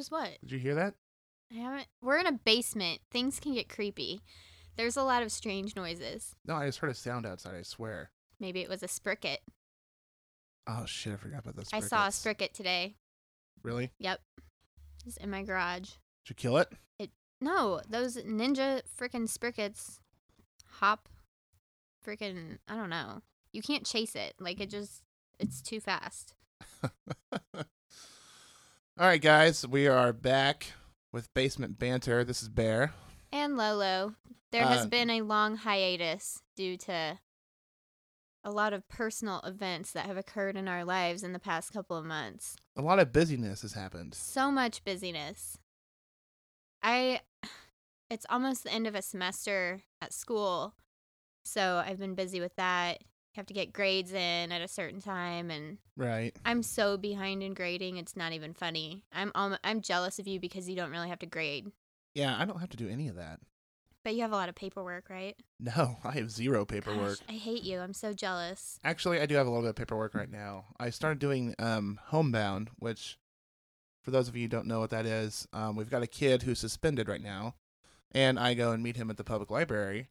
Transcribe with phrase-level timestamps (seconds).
[0.00, 0.38] was what?
[0.40, 0.94] Did you hear that?
[1.52, 1.86] I haven't.
[2.00, 3.00] We're in a basement.
[3.10, 4.22] Things can get creepy.
[4.76, 6.36] There's a lot of strange noises.
[6.46, 7.54] No, I just heard a sound outside.
[7.54, 8.10] I swear.
[8.38, 9.38] Maybe it was a spricket.
[10.66, 11.12] Oh shit!
[11.12, 11.68] I forgot about this.
[11.70, 12.94] I saw a spricket today.
[13.62, 13.90] Really?
[13.98, 14.20] Yep.
[15.04, 15.90] It's in my garage.
[16.24, 16.72] Did you kill it?
[16.98, 17.10] It
[17.42, 20.00] no, those ninja freaking sprickets
[20.66, 21.10] hop
[22.06, 23.20] freaking I don't know.
[23.52, 24.32] You can't chase it.
[24.40, 25.02] Like it just
[25.38, 26.32] it's too fast.
[29.00, 30.74] All right, guys, we are back
[31.10, 32.22] with basement banter.
[32.22, 32.92] This is Bear.
[33.32, 34.14] And Lolo,
[34.52, 37.18] there Uh, has been a long hiatus due to
[38.44, 41.96] a lot of personal events that have occurred in our lives in the past couple
[41.96, 42.56] of months.
[42.76, 44.12] A lot of busyness has happened.
[44.12, 45.58] So much busyness.
[46.82, 47.22] I
[48.10, 50.74] it's almost the end of a semester at school.
[51.46, 53.02] So I've been busy with that.
[53.34, 56.34] You have to get grades in at a certain time and Right.
[56.44, 57.96] I'm so behind in grading.
[57.96, 59.04] It's not even funny.
[59.12, 61.70] I'm um, I'm jealous of you because you don't really have to grade,
[62.14, 63.38] Yeah, I don't have to do any of that.
[64.02, 65.36] but you have a lot of paperwork, right?
[65.60, 67.20] No, I have zero paperwork.
[67.20, 67.78] Gosh, I hate you.
[67.80, 68.80] I'm so jealous.
[68.82, 70.64] Actually, I do have a little bit of paperwork right now.
[70.80, 73.16] I started doing um, Homebound, which,
[74.02, 76.42] for those of you who don't know what that is, um, we've got a kid
[76.42, 77.54] who's suspended right now,
[78.10, 80.08] and I go and meet him at the public library,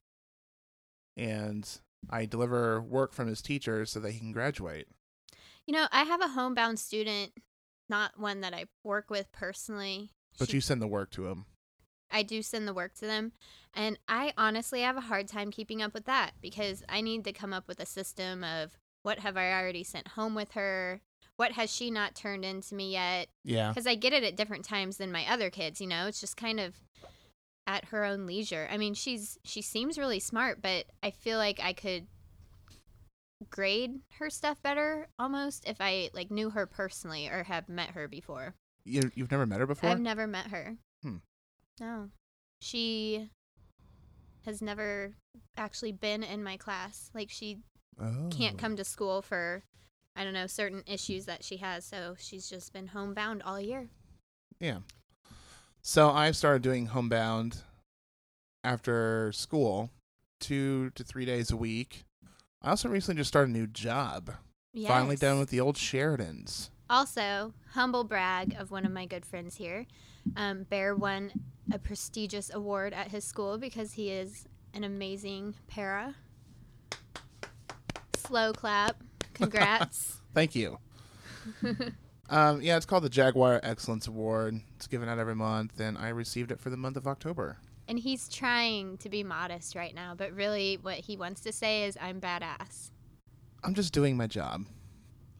[1.17, 1.67] and
[2.09, 4.87] I deliver work from his teacher so that he can graduate.
[5.65, 7.31] You know, I have a homebound student,
[7.89, 10.11] not one that I work with personally.
[10.37, 11.45] But She- you send the work to him.
[12.11, 13.33] I do send the work to them,
[13.71, 17.33] and I honestly have a hard time keeping up with that because I need to
[17.33, 21.01] come up with a system of what have I already sent home with her,
[21.35, 23.69] what has she not turned into me yet, Yeah.
[23.69, 25.79] because I get it at different times than my other kids.
[25.79, 26.81] You know, it's just kind of
[27.69, 28.67] at her own leisure.
[28.71, 32.07] I mean, she's she seems really smart, but I feel like I could
[33.51, 38.07] grade her stuff better almost if I like knew her personally or have met her
[38.07, 38.55] before.
[38.85, 39.91] You, you've never met her before?
[39.91, 40.77] I've never met her.
[41.03, 41.17] Hmm.
[41.79, 42.09] No.
[42.59, 43.29] She
[44.45, 45.13] has never
[45.55, 47.11] actually been in my class.
[47.13, 47.59] Like she
[48.01, 48.29] oh.
[48.31, 49.63] can't come to school for
[50.15, 53.89] I don't know, certain issues that she has, so she's just been homebound all year.
[54.59, 54.79] Yeah.
[55.81, 57.57] So I've started doing Homebound
[58.63, 59.89] after school,
[60.39, 62.05] two to three days a week.
[62.61, 64.31] I also recently just started a new job.
[64.87, 66.69] Finally done with the old Sheridans.
[66.89, 69.85] Also, humble brag of one of my good friends here.
[70.35, 71.31] Um, Bear won
[71.71, 76.15] a prestigious award at his school because he is an amazing para.
[78.17, 79.01] Slow clap.
[79.33, 80.21] Congrats.
[80.33, 80.77] Thank you.
[82.29, 84.59] Um, yeah, it's called the Jaguar Excellence Award.
[84.75, 87.57] It's given out every month, and I received it for the month of October.
[87.87, 91.85] and he's trying to be modest right now, but really what he wants to say
[91.85, 92.91] is, I'm badass.
[93.63, 94.65] I'm just doing my job.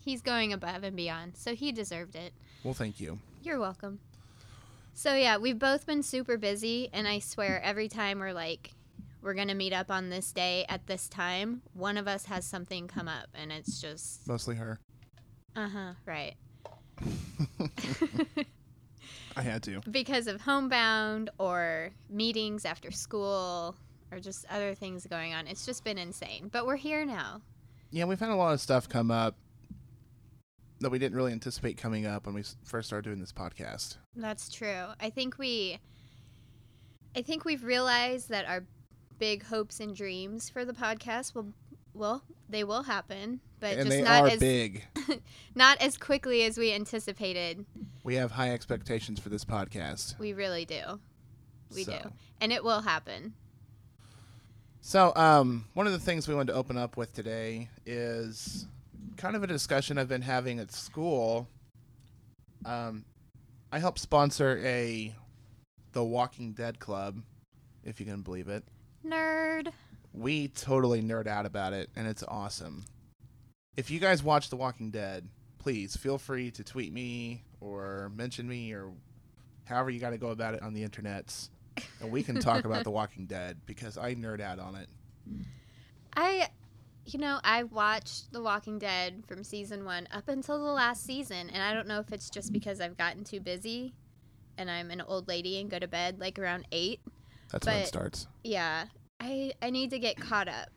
[0.04, 2.34] He's going above and beyond, so he deserved it.
[2.64, 3.20] Well, thank you.
[3.44, 4.00] You're welcome.
[4.96, 8.72] So yeah, we've both been super busy, and I swear every time we're like,
[9.22, 12.88] we're gonna meet up on this day at this time, one of us has something
[12.88, 14.80] come up, and it's just, Mostly her.
[15.56, 16.34] uh huh, right.
[19.36, 19.82] I had to.
[19.90, 23.76] because of homebound or meetings after school
[24.12, 25.48] or just other things going on.
[25.48, 26.50] It's just been insane.
[26.52, 27.42] But we're here now.
[27.92, 29.36] Yeah, we've had a lot of stuff come up
[30.80, 33.98] that we didn't really anticipate coming up when we first started doing this podcast.
[34.16, 34.86] That's true.
[35.00, 35.80] I think we
[37.16, 38.66] I think we've realized that our
[39.18, 41.54] big hopes and dreams for the podcast will
[41.94, 44.86] well, they will happen, but and just not as big.
[45.56, 47.66] not as quickly as we anticipated.
[48.04, 50.18] We have high expectations for this podcast.
[50.20, 51.00] We really do.
[51.74, 51.98] We do.
[52.42, 53.34] And it will happen.
[54.82, 58.66] So, um, one of the things we wanted to open up with today is
[59.18, 61.48] kind of a discussion I've been having at school.
[62.66, 63.06] Um,
[63.72, 65.14] I help sponsor a
[65.92, 67.22] The Walking Dead club,
[67.84, 68.64] if you can believe it.
[69.06, 69.72] Nerd.
[70.14, 72.86] We totally nerd out about it, and it's awesome.
[73.78, 75.28] If you guys watch The Walking Dead,
[75.60, 78.92] please feel free to tweet me or mention me or
[79.66, 81.50] however you got to go about it on the internets,
[82.02, 84.90] and we can talk about The Walking Dead because I nerd out on it.
[86.16, 86.50] I,
[87.06, 91.50] you know, I watched The Walking Dead from season one up until the last season,
[91.50, 93.94] and I don't know if it's just because I've gotten too busy
[94.60, 97.00] and I'm an old lady and go to bed like around eight.
[97.52, 98.28] That's when it starts.
[98.44, 98.86] Yeah,
[99.20, 100.70] I I need to get caught up.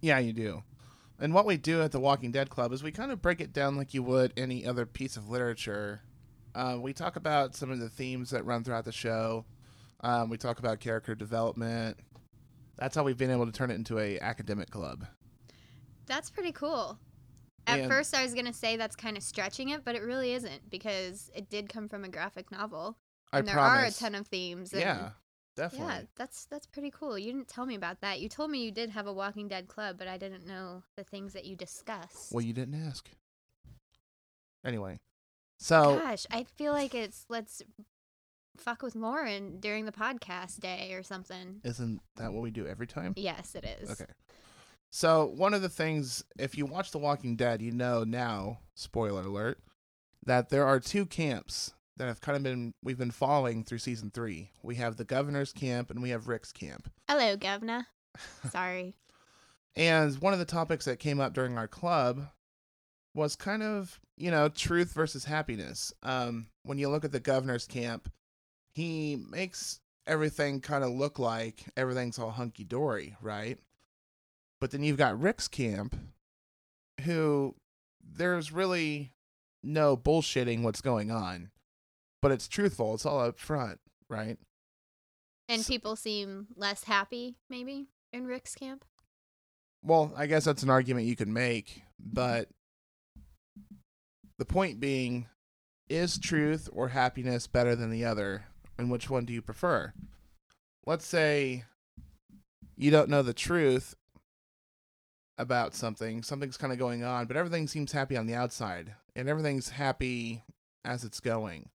[0.00, 0.62] Yeah, you do.
[1.18, 3.52] And what we do at the Walking Dead Club is we kind of break it
[3.52, 6.00] down like you would any other piece of literature.
[6.54, 9.44] Uh, we talk about some of the themes that run throughout the show.
[10.00, 11.98] Um, we talk about character development.
[12.78, 15.06] That's how we've been able to turn it into a academic club.
[16.06, 16.98] That's pretty cool.
[17.66, 20.32] At And- first, I was gonna say that's kind of stretching it, but it really
[20.32, 22.96] isn't because it did come from a graphic novel,
[23.30, 23.82] I and there promise.
[24.02, 24.72] are a ton of themes.
[24.72, 25.10] Yeah,
[25.60, 25.94] definitely.
[25.94, 27.18] yeah, that's that's pretty cool.
[27.18, 28.20] You didn't tell me about that.
[28.20, 31.04] You told me you did have a Walking Dead club, but I didn't know the
[31.04, 32.32] things that you discussed.
[32.32, 33.08] Well, you didn't ask.
[34.64, 35.00] Anyway,
[35.58, 37.62] so Gosh, I feel like it's let's
[38.56, 41.60] fuck with Lauren during the podcast day or something.
[41.64, 43.14] isn't that what we do every time?
[43.16, 43.90] Yes, it is.
[43.90, 44.10] Okay.
[44.90, 49.22] So one of the things, if you watch The Walking Dead, you know now, spoiler
[49.22, 49.58] alert,
[50.26, 54.10] that there are two camps that have kind of been we've been following through season
[54.10, 54.50] three.
[54.62, 56.90] We have the governor's camp and we have Rick's camp.
[57.08, 57.86] Hello, Governor.
[58.50, 58.94] Sorry.
[59.76, 62.28] And one of the topics that came up during our club
[63.14, 65.92] was kind of, you know, truth versus happiness.
[66.02, 68.10] Um, when you look at the governor's camp,
[68.74, 73.58] he makes everything kind of look like everything's all hunky dory, right?
[74.60, 75.96] But then you've got Rick's camp,
[77.04, 77.54] who
[78.02, 79.12] there's really
[79.62, 81.50] no bullshitting what's going on,
[82.22, 82.94] but it's truthful.
[82.94, 84.38] It's all up front, right?
[85.48, 88.84] And S- people seem less happy, maybe, in Rick's camp.
[89.82, 92.48] Well, I guess that's an argument you could make, but
[94.38, 95.26] the point being,
[95.88, 98.44] is truth or happiness better than the other,
[98.78, 99.92] and which one do you prefer?
[100.86, 101.64] Let's say
[102.76, 103.94] you don't know the truth
[105.36, 109.28] about something, something's kind of going on, but everything seems happy on the outside, and
[109.28, 110.44] everything's happy
[110.84, 111.70] as it's going.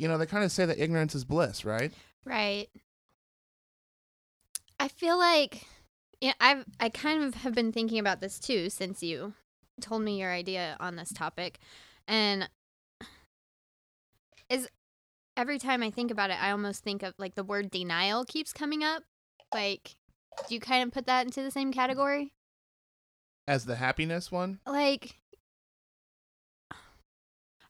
[0.00, 1.92] You know, they kind of say that ignorance is bliss, right?
[2.24, 2.70] Right.
[4.78, 5.66] I feel like
[6.22, 9.34] yeah, I've I kind of have been thinking about this too since you
[9.78, 11.58] told me your idea on this topic.
[12.08, 12.48] And
[14.48, 14.66] is
[15.36, 18.54] every time I think about it, I almost think of like the word denial keeps
[18.54, 19.02] coming up.
[19.52, 19.96] Like
[20.48, 22.32] do you kind of put that into the same category?
[23.46, 25.20] As the happiness one, Like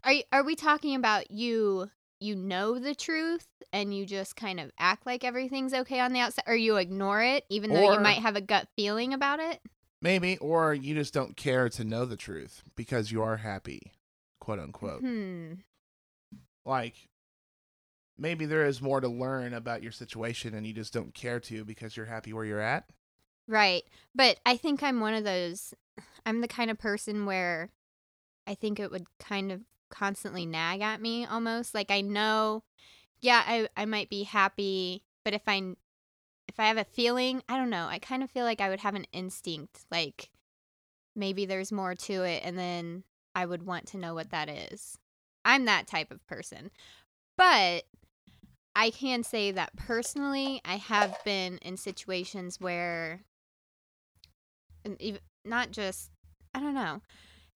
[0.04, 4.70] are are we talking about you you know the truth and you just kind of
[4.78, 8.18] act like everything's okay on the outside or you ignore it even though you might
[8.18, 9.60] have a gut feeling about it?
[10.02, 13.92] Maybe, or you just don't care to know the truth because you are happy,
[14.40, 15.00] quote unquote.
[15.00, 15.52] Hmm.
[16.64, 16.94] Like,
[18.16, 21.64] maybe there is more to learn about your situation and you just don't care to
[21.64, 22.84] because you're happy where you're at.
[23.46, 23.82] Right.
[24.14, 25.74] But I think I'm one of those
[26.24, 27.70] I'm the kind of person where
[28.46, 29.60] I think it would kind of
[29.90, 31.74] constantly nag at me almost.
[31.74, 32.62] Like I know
[33.20, 35.74] yeah, I I might be happy, but if I
[36.48, 37.86] if I have a feeling, I don't know.
[37.88, 40.30] I kind of feel like I would have an instinct like
[41.14, 43.04] maybe there's more to it and then
[43.34, 44.98] I would want to know what that is.
[45.44, 46.70] I'm that type of person.
[47.36, 47.84] But
[48.74, 53.22] I can say that personally, I have been in situations where,
[55.44, 56.10] not just,
[56.54, 57.00] I don't know,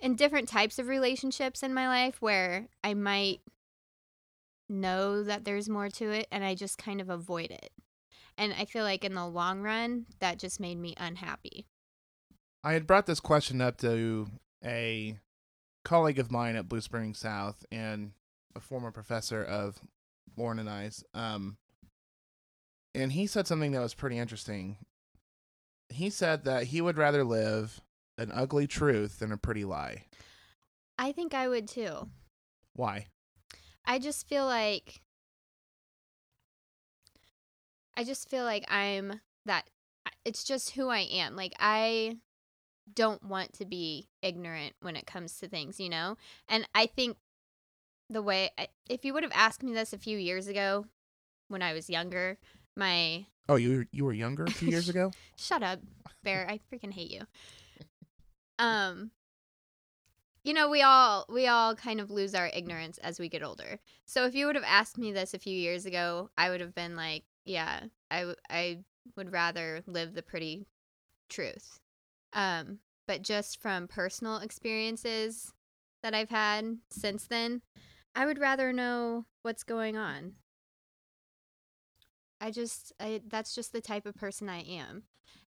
[0.01, 3.41] in different types of relationships in my life where I might
[4.69, 7.71] know that there's more to it and I just kind of avoid it.
[8.37, 11.67] And I feel like in the long run, that just made me unhappy.
[12.63, 14.27] I had brought this question up to
[14.65, 15.19] a
[15.85, 18.13] colleague of mine at Blue Springs South and
[18.57, 19.81] a former professor of
[20.37, 21.05] Lauren and I's.
[21.13, 21.59] Um,
[22.95, 24.79] and he said something that was pretty interesting.
[25.89, 27.81] He said that he would rather live
[28.19, 30.05] an ugly truth than a pretty lie.
[30.99, 32.09] I think I would too.
[32.75, 33.07] Why?
[33.85, 35.03] I just feel like
[37.97, 39.69] I just feel like I'm that
[40.25, 41.37] it's just who I am.
[41.37, 42.19] Like I
[42.93, 46.17] don't want to be ignorant when it comes to things, you know?
[46.49, 47.17] And I think
[48.11, 50.87] the way I, if you would have asked me this a few years ago
[51.49, 52.39] when I was younger,
[52.77, 55.11] my Oh, you were, you were younger a few years ago?
[55.37, 55.81] Shut up,
[56.23, 56.47] Bear.
[56.49, 57.23] I freaking hate you.
[58.59, 59.11] Um
[60.43, 63.79] you know, we all we all kind of lose our ignorance as we get older.
[64.05, 66.75] So if you would have asked me this a few years ago, I would have
[66.75, 68.79] been like, yeah, I I
[69.17, 70.67] would rather live the pretty
[71.29, 71.81] truth.
[72.33, 75.53] Um but just from personal experiences
[76.03, 77.63] that I've had since then,
[78.15, 80.35] I would rather know what's going on.
[82.41, 85.05] I just I that's just the type of person I am.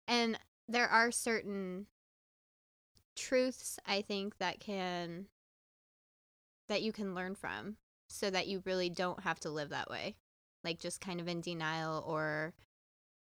[0.08, 1.88] And there are certain
[3.18, 5.26] truths I think that can
[6.70, 7.78] that you can learn from
[8.10, 10.16] so that you really don't have to live that way.
[10.64, 12.54] Like just kind of in denial or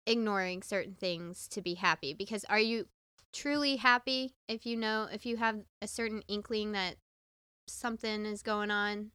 [0.08, 2.88] ignoring certain things to be happy because are you
[3.34, 6.96] truly happy if you know if you have a certain inkling that
[7.68, 9.12] something is going on?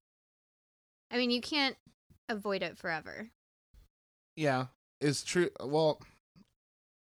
[1.11, 1.77] I mean, you can't
[2.29, 3.31] avoid it forever.
[4.35, 4.67] Yeah,
[5.01, 5.51] is true.
[5.61, 6.01] Well,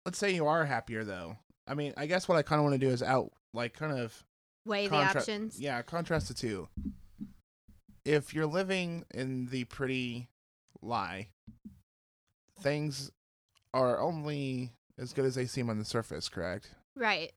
[0.05, 1.37] let's say you are happier though.
[1.67, 3.97] I mean, I guess what I kind of want to do is out like kind
[3.97, 4.23] of
[4.65, 5.59] Weigh Contra- the options.
[5.59, 6.67] yeah, contrast the two.
[8.05, 10.27] If you're living in the pretty
[10.81, 11.29] lie,
[12.61, 13.11] things
[13.73, 16.71] are only as good as they seem on the surface, correct?
[16.95, 17.31] Right.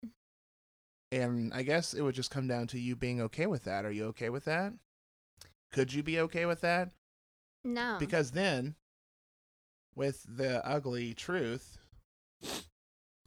[1.12, 3.84] And I guess it would just come down to you being okay with that.
[3.84, 4.72] Are you okay with that?
[5.72, 6.90] Could you be okay with that?
[7.64, 7.96] No.
[7.98, 8.74] Because then,
[9.94, 11.78] with the ugly truth,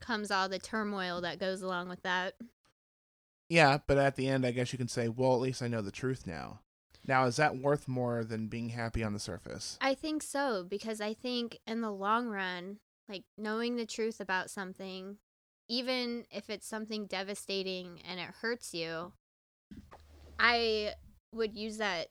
[0.00, 2.34] comes all the turmoil that goes along with that.
[3.48, 5.82] Yeah, but at the end, I guess you can say, well, at least I know
[5.82, 6.60] the truth now.
[7.06, 9.78] Now, is that worth more than being happy on the surface?
[9.80, 14.50] I think so because I think in the long run, like knowing the truth about
[14.50, 15.18] something,
[15.68, 19.12] even if it's something devastating and it hurts you,
[20.38, 20.94] I
[21.32, 22.08] would use that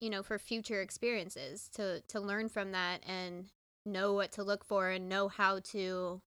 [0.00, 3.50] you know for future experiences to to learn from that and
[3.86, 6.20] know what to look for and know how to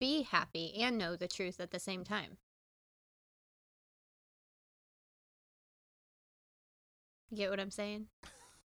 [0.00, 2.38] be happy and know the truth at the same time.
[7.32, 8.08] You get what I'm saying?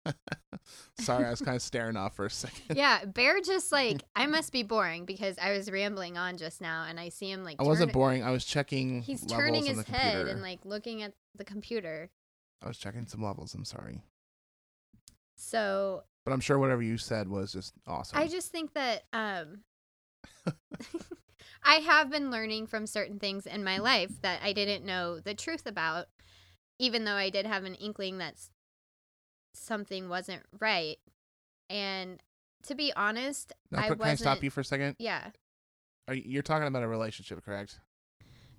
[0.98, 2.74] Sorry, I was kind of staring off for a second.
[2.74, 6.86] yeah, Bear just like I must be boring because I was rambling on just now
[6.88, 8.24] and I see him like I wasn't boring.
[8.24, 9.02] I was checking.
[9.02, 12.08] He's turning his head and like looking at the computer.
[12.62, 13.52] I was checking some levels.
[13.52, 14.00] I'm sorry,
[15.36, 18.18] So but I'm sure whatever you said was just awesome.
[18.18, 19.64] I just think that um
[21.62, 25.34] I have been learning from certain things in my life that I didn't know the
[25.34, 26.06] truth about,
[26.78, 28.34] even though I did have an inkling that
[29.54, 30.96] something wasn't right.
[31.70, 32.22] And
[32.64, 34.96] to be honest, Now, I can I stop you for a second?
[34.98, 35.30] yeah.
[36.08, 37.80] Are you, you're talking about a relationship, correct?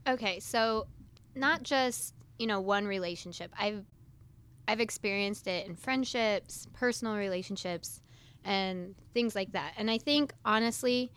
[0.06, 0.88] Okay, so
[1.34, 3.54] not just, you know, one relationship.
[3.58, 3.86] I've
[4.68, 8.02] I've experienced it in friendships, personal relationships,
[8.44, 9.74] and things like that.
[9.78, 11.12] And I think honestly,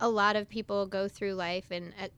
[0.00, 2.10] a lot of people go through life and at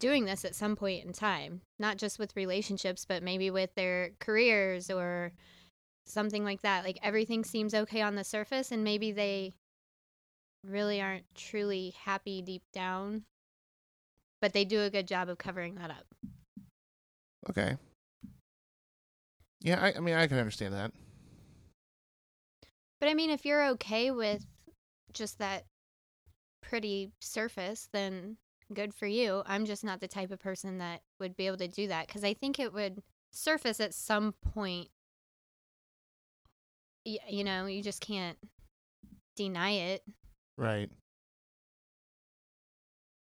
[0.00, 4.10] doing this at some point in time, not just with relationships, but maybe with their
[4.18, 5.32] careers or
[6.06, 6.84] something like that.
[6.84, 9.54] Like everything seems okay on the surface and maybe they
[10.64, 13.24] really aren't truly happy deep down
[14.40, 16.06] but they do a good job of covering that up.
[17.48, 17.76] Okay.
[19.60, 20.92] Yeah, I, I mean, I can understand that.
[22.98, 24.44] But I mean, if you're okay with
[25.12, 25.64] just that
[26.62, 28.36] pretty surface, then
[28.72, 29.42] good for you.
[29.46, 32.24] I'm just not the type of person that would be able to do that because
[32.24, 34.88] I think it would surface at some point.
[37.06, 38.38] Y- You know, you just can't
[39.36, 40.02] deny it.
[40.56, 40.90] Right.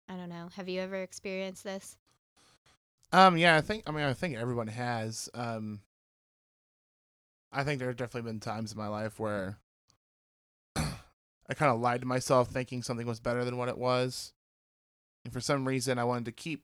[0.10, 0.50] I don't know.
[0.56, 1.98] Have you ever experienced this?
[3.12, 3.38] Um.
[3.38, 3.56] Yeah.
[3.58, 3.84] I think.
[3.88, 5.30] I mean, I think everyone has.
[5.34, 5.82] Um.
[7.52, 9.58] I think there have definitely been times in my life where
[10.76, 14.34] I kind of lied to myself, thinking something was better than what it was,
[15.28, 16.64] and for some reason, I wanted to keep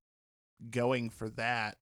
[0.71, 1.75] going for that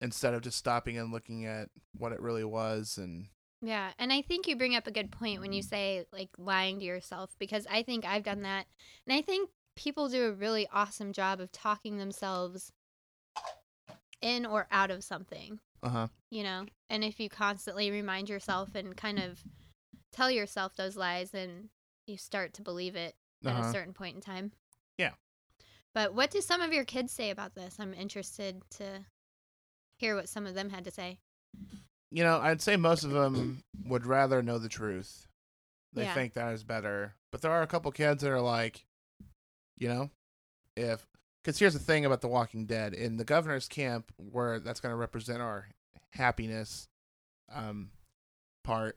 [0.00, 2.98] instead of just stopping and looking at what it really was.
[2.98, 3.28] And
[3.62, 6.80] Yeah, and I think you bring up a good point when you say like lying
[6.80, 8.66] to yourself because I think I've done that.
[9.06, 12.72] And I think people do a really awesome job of talking themselves
[14.20, 16.08] in or out of something, uh huh.
[16.30, 16.66] you know?
[16.90, 19.40] And if you constantly remind yourself and kind of
[20.12, 21.68] tell yourself those lies, then
[22.08, 23.14] you start to believe it
[23.46, 23.68] at Uh-huh.
[23.68, 24.50] a certain point in time.
[25.94, 27.76] But what do some of your kids say about this?
[27.78, 29.04] I'm interested to
[29.98, 31.18] hear what some of them had to say.
[32.10, 35.28] You know, I'd say most of them would rather know the truth.
[35.92, 36.14] They Yeah.
[36.14, 37.14] think that is better.
[37.30, 38.86] But there are a couple kids that are like,
[39.76, 40.10] you know,
[40.76, 41.06] if
[41.42, 44.92] because here's the thing about The Walking Dead in the governor's camp, where that's going
[44.92, 45.68] to represent our
[46.12, 46.88] happiness
[47.52, 47.90] um,
[48.62, 48.96] part.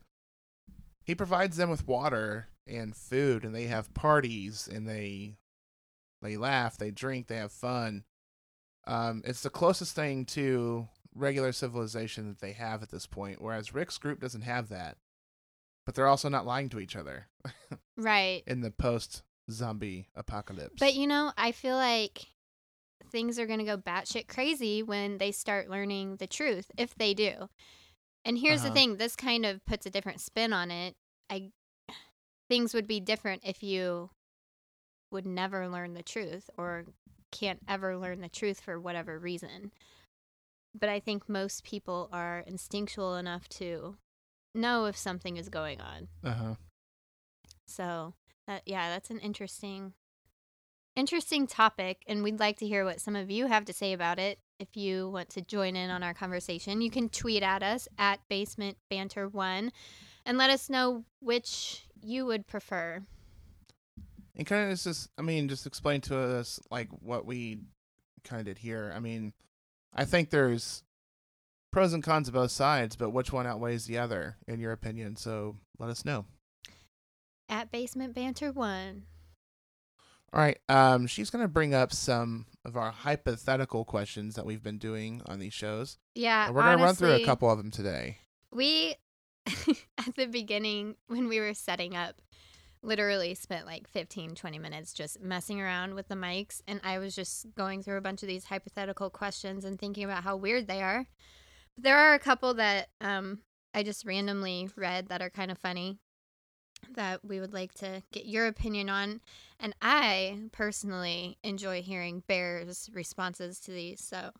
[1.04, 5.36] He provides them with water and food, and they have parties, and they
[6.22, 8.04] they laugh, they drink, they have fun.
[8.86, 13.42] Um, it's the closest thing to regular civilization that they have at this point.
[13.42, 14.98] Whereas Rick's group doesn't have that,
[15.86, 17.28] but they're also not lying to each other
[17.98, 18.44] Right.
[18.48, 20.76] in the post zombie apocalypse.
[20.80, 22.28] But you know, I feel like
[23.12, 27.14] things are going to go batshit crazy when they start learning the truth, if they
[27.14, 27.50] do.
[28.26, 28.70] And here's Uh-huh.
[28.70, 30.96] the thing: this kind of puts a different spin on it.
[31.30, 31.52] I
[32.50, 34.10] things would be different if you
[35.12, 36.86] would never learn the truth or
[37.32, 39.72] can't ever learn the truth for whatever reason.
[40.80, 43.98] But I think most people are instinctual enough to
[44.54, 46.08] know if something is going on.
[46.24, 46.56] uh huh.
[47.66, 48.14] So
[48.48, 49.94] that yeah, that's an interesting
[50.96, 54.18] interesting topic and we'd like to hear what some of you have to say about
[54.18, 54.40] it.
[54.60, 58.20] If you want to join in on our conversation, you can tweet at us at
[58.30, 59.72] basement banter one
[60.26, 63.04] and let us know which you would prefer.
[64.38, 67.60] And kind of just, I mean, just explain to us like what we
[68.24, 68.94] kind of did here.
[68.96, 69.34] I mean,
[69.94, 70.84] I think there's
[71.72, 75.16] pros and cons of both sides, but which one outweighs the other in your opinion?
[75.16, 76.26] So let us know.
[77.50, 79.04] At Basement Banter 1.
[80.34, 80.60] All right.
[80.70, 85.22] Um, she's going to bring up some of our hypothetical questions that we've been doing
[85.26, 85.98] on these shows.
[86.16, 86.48] Yeah.
[86.48, 88.18] And we're going to run through a couple of them today.
[88.52, 88.96] We,
[89.48, 92.22] at the beginning, when we were setting up,
[92.82, 96.62] literally spent like 15, 20 minutes just messing around with the mics.
[96.68, 100.24] And I was just going through a bunch of these hypothetical questions and thinking about
[100.24, 101.08] how weird they are.
[101.76, 103.40] But there are a couple that um,
[103.74, 106.00] I just randomly read that are kind of funny
[106.96, 109.22] that we would like to get your opinion on.
[109.60, 114.02] And I personally enjoy hearing Bear's responses to these.
[114.02, 114.32] So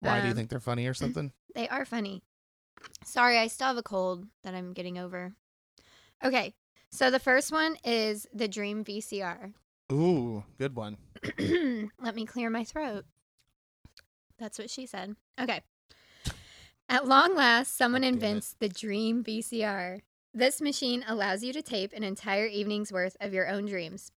[0.00, 1.32] Why do you Um, think they're funny or something?
[1.54, 2.22] they are funny.
[3.04, 5.34] Sorry, I still have a cold that I'm getting over.
[6.22, 6.54] Okay,
[6.90, 9.52] so the first one is the Dream VCR.
[9.92, 10.96] Ooh, good one.
[11.38, 13.04] Let me clear my throat.
[14.38, 15.16] That's what she said.
[15.40, 15.60] Okay.
[16.88, 18.08] At long last, someone it.
[18.08, 20.00] invents the Dream VCR.
[20.32, 24.12] This machine allows you to tape an entire evening's worth of your own dreams,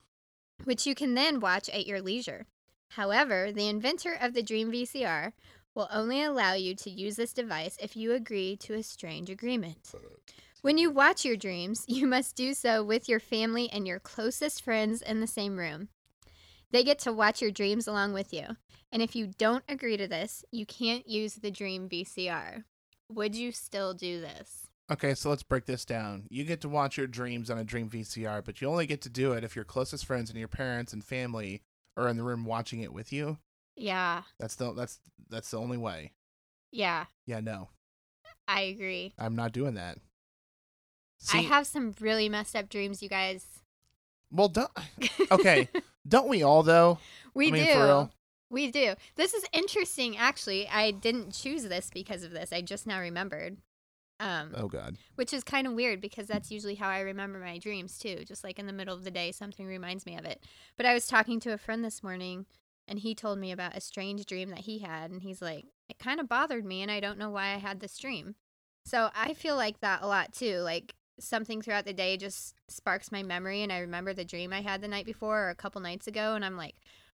[0.63, 2.45] which you can then watch at your leisure.
[2.91, 5.33] However, the inventor of the Dream VCR
[5.75, 9.91] will only allow you to use this device if you agree to a strange agreement.
[10.67, 14.61] When you watch your dreams, you must do so with your family and your closest
[14.61, 15.87] friends in the same room.
[16.71, 18.47] They get to watch your dreams along with you.
[18.91, 22.65] And if you don't agree to this, you can't use the Dream VCR.
[23.09, 24.67] Would you still do this?
[24.91, 26.27] Okay, so let's break this down.
[26.29, 29.09] You get to watch your dreams on a Dream VCR, but you only get to
[29.09, 31.61] do it if your closest friends and your parents and family
[31.95, 33.37] are in the room watching it with you.
[33.77, 34.23] Yeah.
[34.37, 36.11] That's the that's that's the only way.
[36.73, 37.69] Yeah, Yeah, no,
[38.49, 39.13] I agree.
[39.17, 39.99] I'm not doing that.
[41.33, 43.45] I have some really messed up dreams, you guys.
[44.31, 44.71] well, don't,
[45.31, 45.69] okay,
[46.07, 46.99] don't we all though?
[47.33, 48.09] we I mean, do.
[48.49, 48.93] We do.
[49.15, 50.67] This is interesting, actually.
[50.69, 52.53] I didn't choose this because of this.
[52.53, 53.57] I just now remembered.
[54.19, 57.57] Um, Oh God, which is kind of weird because that's usually how I remember my
[57.59, 58.23] dreams too.
[58.25, 60.43] Just like in the middle of the day, something reminds me of it.
[60.75, 62.45] But I was talking to a friend this morning
[62.87, 65.11] and he told me about a strange dream that he had.
[65.11, 67.79] And he's like, it kind of bothered me and I don't know why I had
[67.79, 68.35] this dream.
[68.85, 70.59] So I feel like that a lot too.
[70.59, 74.61] Like something throughout the day just sparks my memory and I remember the dream I
[74.61, 76.35] had the night before or a couple nights ago.
[76.35, 76.75] And I'm like,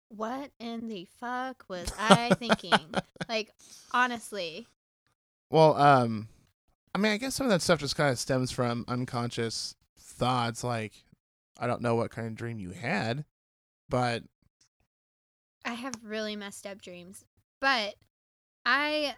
[0.09, 2.93] what in the fuck was I thinking?
[3.29, 3.53] like,
[3.91, 4.67] honestly.
[5.49, 6.27] Well, um,
[6.93, 10.63] I mean, I guess some of that stuff just kind of stems from unconscious thoughts.
[10.63, 10.93] Like,
[11.59, 13.25] I don't know what kind of dream you had,
[13.89, 14.23] but
[15.65, 17.25] I have really messed up dreams.
[17.59, 17.95] But
[18.65, 19.15] I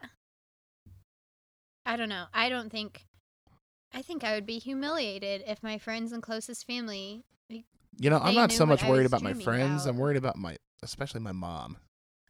[1.85, 2.25] I don't know.
[2.33, 3.05] I don't think
[3.93, 7.23] I think I would be humiliated if my friends and closest family
[8.01, 9.85] you know, I'm not so much worried about my friends.
[9.85, 11.77] I'm worried about my, especially my mom.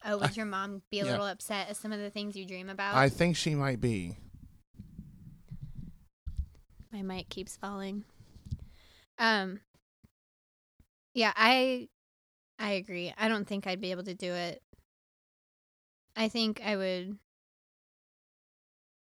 [0.04, 1.12] Oh, would your mom be a Yeah.
[1.12, 2.96] little upset at some of the things you dream about?
[2.96, 4.18] I think she might be.
[6.92, 8.06] My mic keeps falling.
[9.20, 9.60] Um
[11.14, 11.90] Yeah, I
[12.58, 13.14] I agree.
[13.18, 14.64] I don't think I'd be able to do it.
[16.16, 17.18] I think I would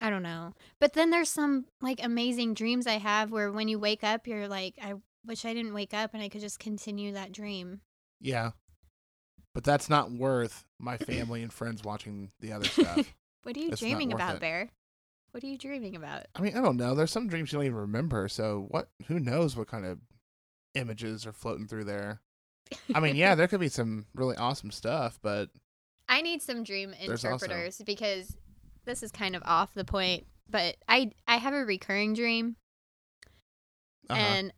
[0.05, 0.53] I don't know.
[0.81, 4.49] But then there's some like amazing dreams I have where when you wake up you're
[4.49, 7.81] like I wish I didn't wake up and I could just continue that dream.
[8.21, 8.51] Yeah.
[9.55, 13.15] But that's not worth my family and friends watching the other stuff.
[13.45, 14.41] What are you It's dreaming about, it.
[14.41, 14.71] Bear?
[15.33, 16.25] What are you dreaming about?
[16.35, 16.95] I mean, I don't know.
[16.95, 18.27] There's some dreams you don't even remember.
[18.27, 18.89] So what?
[19.09, 19.99] Who knows what kind of
[20.75, 22.23] images are floating through there?
[22.95, 25.51] I mean, yeah, there could be some really awesome stuff, but
[26.09, 28.35] I need some dream There's also- interpreters because
[28.85, 32.57] this is kind of off the point, but I I have a recurring dream
[34.11, 34.53] uh and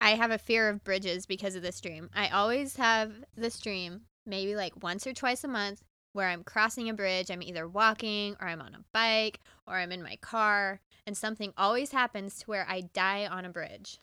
[0.00, 2.08] I have a fear of bridges because of this dream.
[2.14, 5.82] I always have this dream, maybe like once or twice a month,
[6.14, 7.30] where I'm crossing a bridge.
[7.30, 11.52] I'm either walking or I'm on a bike or I'm in my car, and something
[11.56, 13.98] always happens to where I die on a bridge.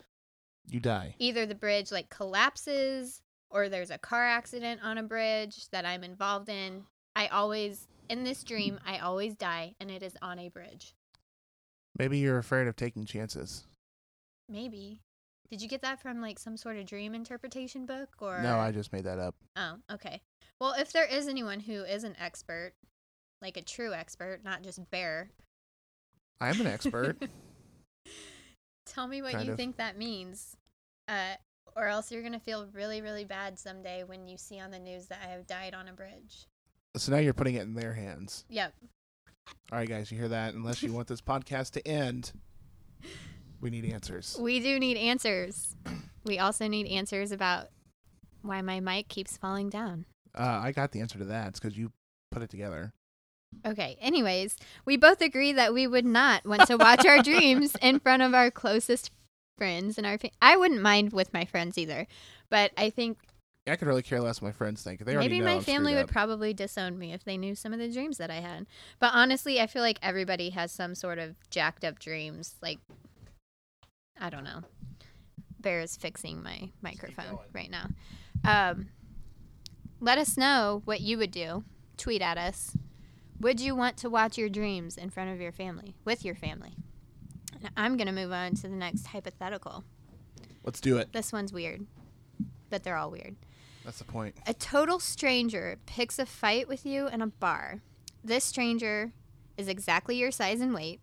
[0.69, 1.15] you die.
[1.17, 6.03] Either the bridge like collapses or there's a car accident on a bridge that I'm
[6.03, 6.83] involved in.
[7.15, 10.93] I always, in this dream, I always die, and it is on a bridge.
[11.97, 13.65] Maybe you're afraid of taking chances.
[14.49, 15.01] Maybe.
[15.49, 18.71] Did you get that from like some sort of dream interpretation book or No, I
[18.71, 19.35] just made that up.
[19.55, 20.21] Oh, okay.
[20.59, 22.73] Well, if there is anyone who is an expert,
[23.41, 25.29] like a true expert, not just bear,
[26.39, 27.17] I am an expert.
[28.85, 29.57] tell me what Kind you of.
[29.57, 30.55] think that means.
[31.07, 31.35] Uh,
[31.75, 34.79] or else you're going to feel really, really bad someday when you see on the
[34.79, 36.47] news that I have died on a bridge.
[36.97, 38.45] So now you're putting it in their hands.
[38.49, 38.73] Yep.
[39.71, 40.53] All right, guys, you hear that?
[40.53, 42.31] Unless you want this podcast to end,
[43.61, 44.37] we need answers.
[44.39, 45.75] We do need answers.
[46.25, 47.69] We also need answers about
[48.41, 50.05] why my mic keeps falling down.
[50.37, 51.47] Uh, I got the answer to that.
[51.47, 51.93] It's because you
[52.31, 52.91] put it together.
[53.65, 53.97] Okay.
[54.01, 58.23] Anyways, we both agree that we would not want to watch our dreams in front
[58.23, 59.09] of our closest
[59.57, 60.17] friends and our.
[60.17, 62.07] Fa- I wouldn't mind with my friends either,
[62.49, 63.17] but I think
[63.67, 65.03] I could really care less what my friends think.
[65.03, 66.11] They maybe my I'm family would up.
[66.11, 68.65] probably disown me if they knew some of the dreams that I had.
[68.99, 72.55] But honestly, I feel like everybody has some sort of jacked up dreams.
[72.61, 72.79] Like,
[74.19, 74.61] I don't know.
[75.59, 77.89] Bear is fixing my microphone right now.
[78.45, 78.89] Um,
[79.99, 81.63] let us know what you would do.
[81.97, 82.77] Tweet at us.
[83.39, 86.75] Would you want to watch your dreams in front of your family, with your family?
[87.61, 89.83] And I'm going to move on to the next hypothetical.
[90.63, 91.11] Let's do it.
[91.11, 91.85] This one's weird,
[92.69, 93.35] but they're all weird.
[93.87, 94.35] That's the point.
[94.45, 97.79] A total stranger picks a fight with you in a bar.
[98.21, 99.13] This stranger
[99.55, 100.99] is exactly your size and weight.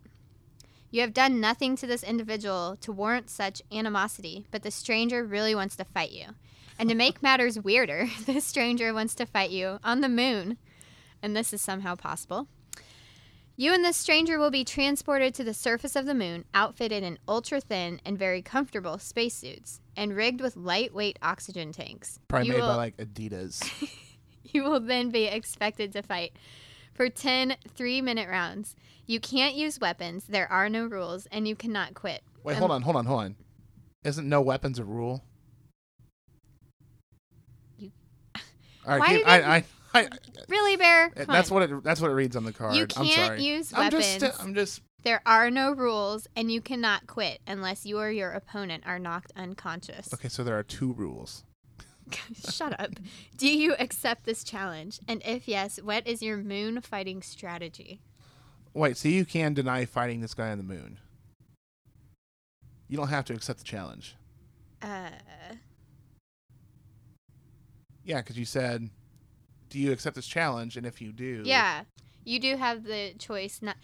[0.91, 5.55] You have done nothing to this individual to warrant such animosity, but the stranger really
[5.55, 6.35] wants to fight you.
[6.77, 10.59] And to make matters weirder, this stranger wants to fight you on the moon.
[11.23, 12.47] And this is somehow possible.
[13.57, 17.17] You and this stranger will be transported to the surface of the moon, outfitted in
[17.27, 22.19] ultra thin and very comfortable spacesuits, and rigged with lightweight oxygen tanks.
[22.27, 23.63] Probably You made will- by like Adidas.
[24.43, 26.33] you will then be expected to fight
[26.93, 28.75] for 10 three minute rounds.
[29.05, 32.23] You can't use weapons, there are no rules, and you cannot quit.
[32.43, 33.35] Wait, Um, hold on, hold on, hold on.
[34.03, 35.23] Isn't no weapons a rule?
[37.77, 37.91] You-
[38.85, 39.63] All right, Why keep, I, I,
[39.95, 40.07] I,
[40.49, 41.09] Really, Bear?
[41.11, 41.55] Come that's on.
[41.55, 41.83] what it.
[41.83, 42.75] That's what it reads on the card.
[42.75, 43.43] You I'm can't sorry.
[43.43, 44.17] use I'm weapons.
[44.19, 44.41] just.
[44.43, 44.81] I'm just.
[45.03, 49.31] There are no rules, and you cannot quit unless you or your opponent are knocked
[49.35, 50.13] unconscious.
[50.13, 51.43] Okay, so there are two rules.
[52.49, 52.91] Shut up.
[53.37, 54.99] Do you accept this challenge?
[55.07, 58.01] And if yes, what is your moon fighting strategy?
[58.73, 60.97] Wait, so you can deny fighting this guy on the moon.
[62.87, 64.15] You don't have to accept the challenge.
[64.81, 65.09] Uh,
[68.03, 68.89] Yeah, because you said,
[69.69, 71.83] "Do you accept this challenge?" And if you do, yeah,
[72.23, 73.77] you do have the choice not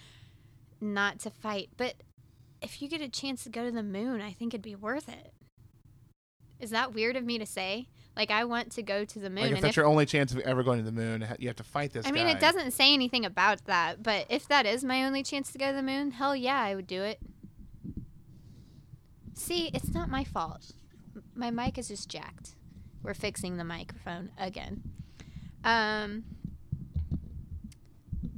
[0.79, 1.95] not to fight, but
[2.61, 5.09] if you get a chance to go to the moon, I think it'd be worth
[5.09, 5.33] it.
[6.59, 7.87] Is that weird of me to say?
[8.15, 10.33] Like I want to go to the moon, like if that's if your only chance
[10.33, 12.33] of ever going to the moon, you have to fight this I mean, guy.
[12.33, 15.69] it doesn't say anything about that, but if that is my only chance to go
[15.69, 17.19] to the moon, hell yeah, I would do it.
[19.33, 20.73] See, it's not my fault.
[21.33, 22.55] My mic is just jacked.
[23.01, 24.83] We're fixing the microphone again.
[25.63, 26.23] Um,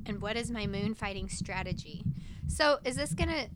[0.06, 2.04] and what is my moon fighting strategy?
[2.48, 3.48] So, is this gonna,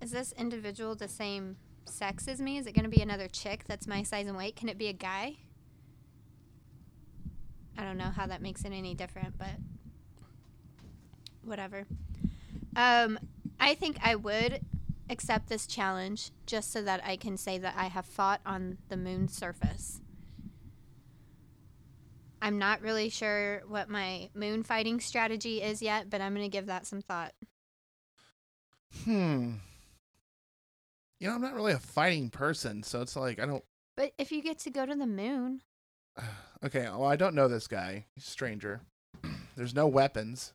[0.00, 1.56] is this individual the same
[1.86, 2.58] sex as me?
[2.58, 4.56] Is it gonna be another chick that's my size and weight?
[4.56, 5.36] Can it be a guy?
[7.76, 9.56] I don't know how that makes it any different, but
[11.42, 11.86] whatever.
[12.76, 13.18] Um,
[13.58, 14.60] I think I would
[15.10, 18.96] accept this challenge just so that I can say that I have fought on the
[18.96, 20.00] moon's surface.
[22.44, 26.54] I'm not really sure what my moon fighting strategy is yet, but I'm going to
[26.54, 27.32] give that some thought.
[29.04, 29.54] Hmm.
[31.18, 33.64] You know, I'm not really a fighting person, so it's like I don't.
[33.96, 35.62] But if you get to go to the moon,
[36.64, 38.06] Okay, well, I don't know this guy.
[38.14, 38.80] He's a stranger.
[39.56, 40.54] There's no weapons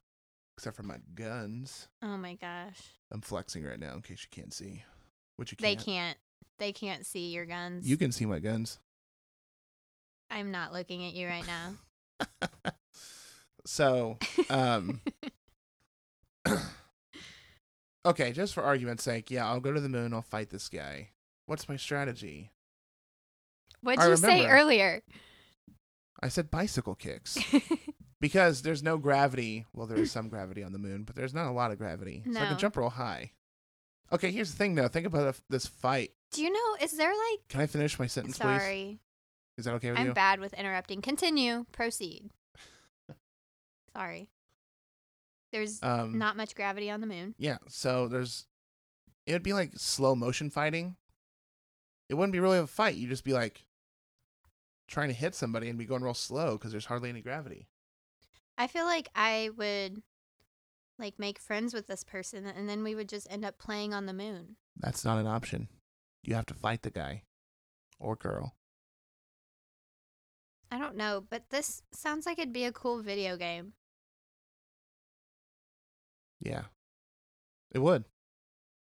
[0.58, 1.88] except for my guns.
[2.02, 2.80] oh my gosh.
[3.12, 4.84] I'm flexing right now in case you can't see.
[5.38, 5.78] Which you can't.
[5.78, 6.18] They can't.
[6.58, 7.88] They can't see your guns.
[7.88, 8.80] You can see my guns.
[10.30, 12.72] I'm not looking at you right now.
[13.66, 14.18] so,
[14.50, 15.02] um,
[18.06, 20.14] okay, just for argument's sake, yeah, I'll go to the moon.
[20.14, 21.10] I'll fight this guy.
[21.46, 22.52] What's my strategy?
[23.82, 25.02] What'd I you say earlier?
[26.22, 27.38] I said bicycle kicks
[28.22, 29.66] because there's no gravity.
[29.74, 32.24] Well, there is some gravity on the moon, but there's not a lot of gravity,
[32.32, 33.32] so I can jump real high.
[34.12, 34.88] Okay, here's the thing though.
[34.88, 36.12] Think about this fight.
[36.32, 36.84] Do you know?
[36.84, 37.40] Is there like?
[37.48, 38.60] Can I finish my sentence, please?
[38.60, 39.00] Sorry,
[39.60, 40.14] Is that okay with I'm you?
[40.14, 41.02] bad with interrupting.
[41.02, 41.66] Continue.
[41.72, 42.30] Proceed.
[43.96, 44.30] Sorry.
[45.52, 47.36] There's Um, not much gravity on the moon.
[47.38, 48.46] Yeah, so there's
[49.26, 50.96] it would be like slow motion fighting.
[52.08, 52.96] It wouldn't be really a fight.
[52.96, 53.66] You'd just be like
[54.88, 57.68] trying to hit somebody and be going real slow because there's hardly any gravity.
[58.58, 60.02] I feel like I would
[60.98, 64.06] like make friends with this person, and then we would just end up playing on
[64.06, 64.56] the moon.
[64.78, 65.68] That's not an option.
[66.24, 67.24] You have to fight the guy
[68.00, 68.56] or girl.
[70.72, 73.74] I don't know, but this sounds like it'd be a cool video game.
[76.40, 76.64] Yeah.
[77.74, 78.06] It would.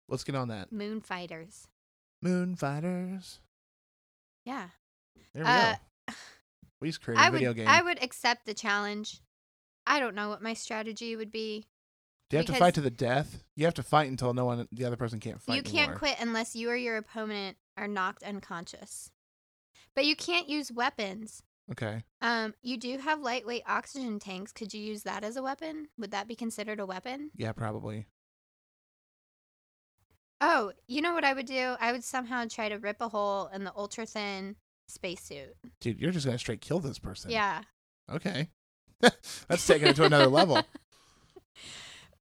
[0.07, 0.71] Let's get on that.
[0.71, 1.67] Moon Fighters.
[2.21, 3.39] Moon Fighters.
[4.45, 4.69] Yeah.
[5.33, 5.75] There we Uh,
[6.07, 6.13] go.
[6.81, 7.67] We just created I a video would game.
[7.69, 9.21] I would accept the challenge.
[9.87, 11.65] I don't know what my strategy would be.
[12.29, 13.43] Do you have to fight to the death?
[13.55, 15.97] You have to fight until no one, the other person can't fight you can't anymore.
[15.97, 19.09] quit unless you or your opponent are knocked unconscious.
[19.95, 21.43] But you can't use weapons.
[21.71, 22.03] Okay.
[22.21, 24.51] Um, you do have lightweight oxygen tanks.
[24.51, 25.87] Could you use that as a weapon?
[25.97, 27.31] Would that be considered a weapon?
[27.35, 28.05] Yeah, probably.
[30.41, 31.75] Oh, you know what I would do?
[31.79, 35.55] I would somehow try to rip a hole in the ultra thin spacesuit.
[35.81, 37.31] Dude, you're just gonna straight kill this person.
[37.31, 37.63] Yeah.
[38.11, 38.49] Okay.
[38.99, 40.61] That's taking it to another level.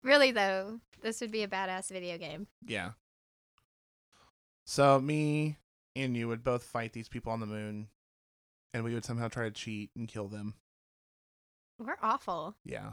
[0.04, 2.46] Really though, this would be a badass video game.
[2.66, 2.90] Yeah.
[4.66, 5.56] So me
[5.96, 7.88] and you would both fight these people on the moon,
[8.74, 10.54] and we would somehow try to cheat and kill them.
[11.78, 12.56] We're awful.
[12.64, 12.92] Yeah.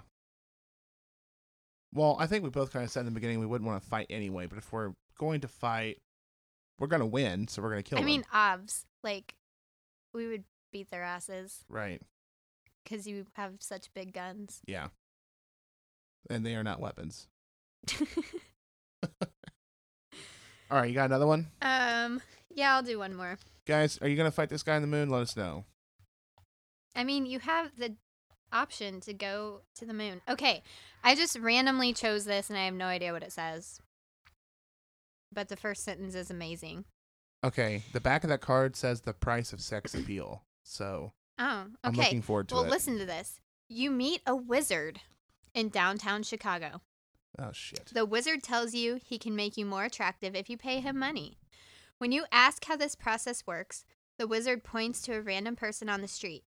[1.94, 3.90] Well, I think we both kind of said in the beginning we wouldn't want to
[3.90, 5.98] fight anyway, but if we're going to fight,
[6.80, 8.06] we're gonna win, so we're gonna kill them.
[8.06, 8.22] I them.
[8.22, 8.86] mean, obs.
[9.04, 9.36] Like,
[10.14, 12.02] we would beat their asses right?
[12.84, 14.62] because you have such big guns.
[14.66, 14.88] Yeah.
[16.30, 17.28] And they are not weapons.
[20.72, 22.22] All right, you got another one, um,
[22.56, 23.38] yeah, I'll do one more.
[23.68, 23.98] guys?
[24.02, 25.10] Are you gonna fight this guy in the moon?
[25.10, 25.66] Let us know.
[26.96, 27.96] I mean, you have the
[28.52, 30.22] option to go to the moon.
[30.28, 30.64] Okay,
[31.04, 33.80] I just randomly chose this and I have no idea what it says.
[35.34, 36.86] But the first sentence is amazing.
[37.44, 40.44] Okay, the back of that card says the price of sex appeal.
[40.64, 41.70] So Oh, okay.
[41.84, 42.68] I'm looking forward to Well, it.
[42.68, 43.40] Well, listen to this.
[43.68, 45.00] You meet a wizard
[45.56, 46.82] in downtown Chicago.
[47.40, 47.90] Oh shit.
[47.94, 51.38] The wizard tells you he can make you more attractive if you pay him money.
[51.98, 53.86] When you ask how this process works,
[54.20, 56.44] the wizard points to a random person on the street.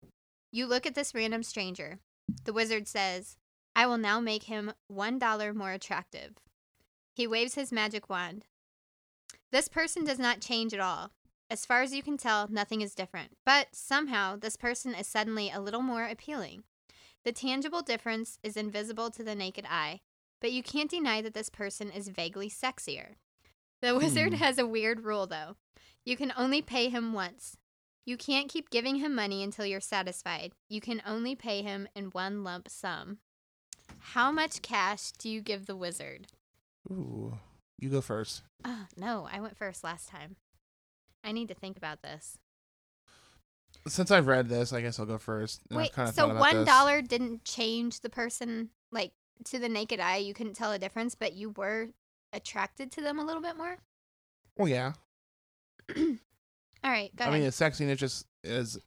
[0.51, 1.99] You look at this random stranger.
[2.43, 3.37] The wizard says,
[3.75, 6.33] I will now make him $1 more attractive.
[7.13, 8.45] He waves his magic wand.
[9.51, 11.11] This person does not change at all.
[11.49, 13.31] As far as you can tell, nothing is different.
[13.45, 16.63] But somehow, this person is suddenly a little more appealing.
[17.23, 19.99] The tangible difference is invisible to the naked eye,
[20.39, 23.15] but you can't deny that this person is vaguely sexier.
[23.81, 24.39] The wizard Hmm.
[24.39, 25.55] has a weird rule, though.
[26.05, 27.57] You can only pay him once.
[28.05, 30.53] You can't keep giving him money until you're satisfied.
[30.69, 33.19] You can only pay him in one lump sum.
[33.99, 36.27] How much cash do you give the wizard?
[36.89, 37.37] Ooh,
[37.77, 38.41] you go first.
[38.65, 40.35] Oh, no, I went first last time.
[41.23, 42.39] I need to think about this.
[43.87, 45.61] Since I've read this, I guess I'll go first.
[45.69, 46.65] Wait, so one
[47.01, 49.11] didn't change the person like
[49.45, 50.17] to the naked eye.
[50.17, 51.89] You couldn't tell a difference, but you were
[52.33, 53.77] attracted to them a little bit more.
[54.57, 54.93] Well, yeah.
[56.83, 57.39] All right, go I ahead.
[57.39, 58.79] mean, the sexiness just is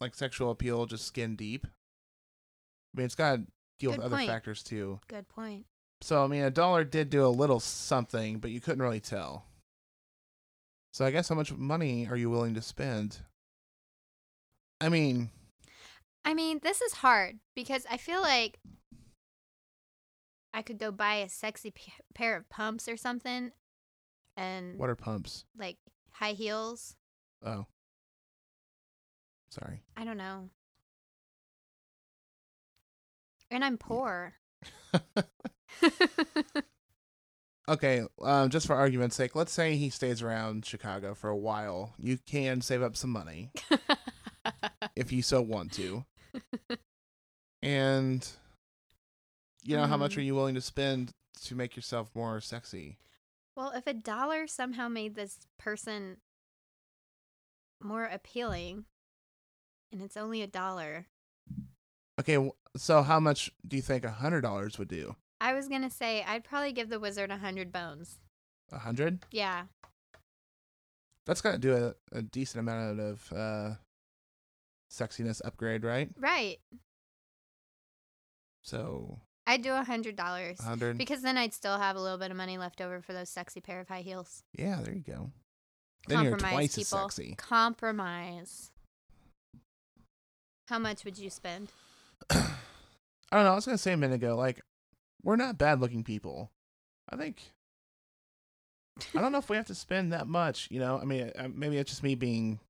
[0.00, 1.66] like sexual appeal, just skin deep.
[1.66, 3.42] I mean, it's got to
[3.78, 4.28] deal with Good other point.
[4.30, 4.98] factors too.
[5.08, 5.66] Good point.
[6.00, 9.44] So, I mean, a dollar did do a little something, but you couldn't really tell.
[10.92, 13.18] So, I guess how much money are you willing to spend?
[14.80, 15.30] I mean,
[16.24, 18.58] I mean, this is hard because I feel like
[20.52, 23.52] I could go buy a sexy p- pair of pumps or something,
[24.36, 25.44] and what are pumps?
[25.56, 25.76] like
[26.12, 26.96] high heels.
[27.44, 27.66] Oh,
[29.50, 29.82] sorry.
[29.96, 30.48] I don't know.
[33.50, 34.34] And I'm poor.
[37.68, 41.94] Okay, um, just for argument's sake, let's say he stays around Chicago for a while.
[41.96, 43.52] You can save up some money
[44.96, 46.04] if you so want to.
[47.62, 48.28] And
[49.62, 51.12] you know, how much are you willing to spend
[51.44, 52.98] to make yourself more sexy?
[53.54, 56.16] well, if a dollar somehow made this person
[57.84, 58.84] more appealing,
[59.92, 61.06] and it's only a dollar,
[62.20, 65.16] Okay, so how much do you think a hundred dollars would do?
[65.40, 68.18] I was gonna say I'd probably give the wizard a hundred bones.
[68.70, 69.24] A hundred?
[69.30, 69.64] Yeah,
[71.26, 73.70] That's got to do a, a decent amount of uh,
[74.90, 76.10] sexiness upgrade, right?
[76.18, 76.58] right.
[78.62, 80.98] So I'd do a hundred dollars hundred.
[80.98, 83.60] because then I'd still have a little bit of money left over for those sexy
[83.60, 84.42] pair of high heels.
[84.56, 85.30] Yeah, there you go.
[86.08, 87.34] Then you're Compromise, twice as sexy.
[87.36, 88.70] Compromise.
[90.68, 91.70] How much would you spend?
[92.30, 92.36] I
[93.32, 93.52] don't know.
[93.52, 94.60] I was gonna say a minute ago, like
[95.22, 96.50] we're not bad looking people.
[97.08, 97.40] I think.
[99.16, 100.68] I don't know if we have to spend that much.
[100.70, 102.60] You know, I mean, uh, maybe it's just me being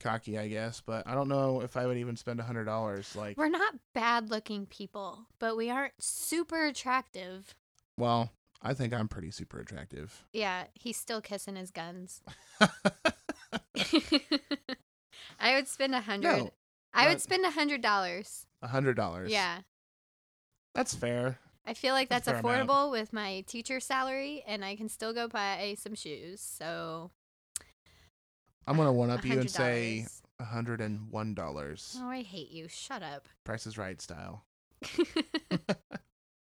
[0.00, 3.16] cocky, I guess, but I don't know if I would even spend a hundred dollars.
[3.16, 7.54] Like, We're not bad looking people, but we aren't super attractive.
[7.96, 8.30] well,
[8.62, 10.24] I think I'm pretty super attractive.
[10.32, 12.22] Yeah, he's still kissing his guns.
[15.40, 16.28] I would spend a hundred.
[16.36, 16.50] no,
[16.92, 18.46] I would spend a hundred dollars.
[18.62, 19.30] a hundred dollars.
[19.30, 19.58] Yeah,
[20.74, 21.38] that's fair.
[21.66, 22.68] I feel like That's that's a fair amount.
[22.68, 26.40] affordable with my teacher salary, and I can still go buy some shoes.
[26.40, 27.10] So
[28.66, 30.06] I'm gonna one up you and say
[30.38, 31.96] a hundred and one dollars.
[32.00, 32.68] Oh, I hate you.
[32.68, 33.28] Shut up.
[33.44, 34.44] Price is Right style.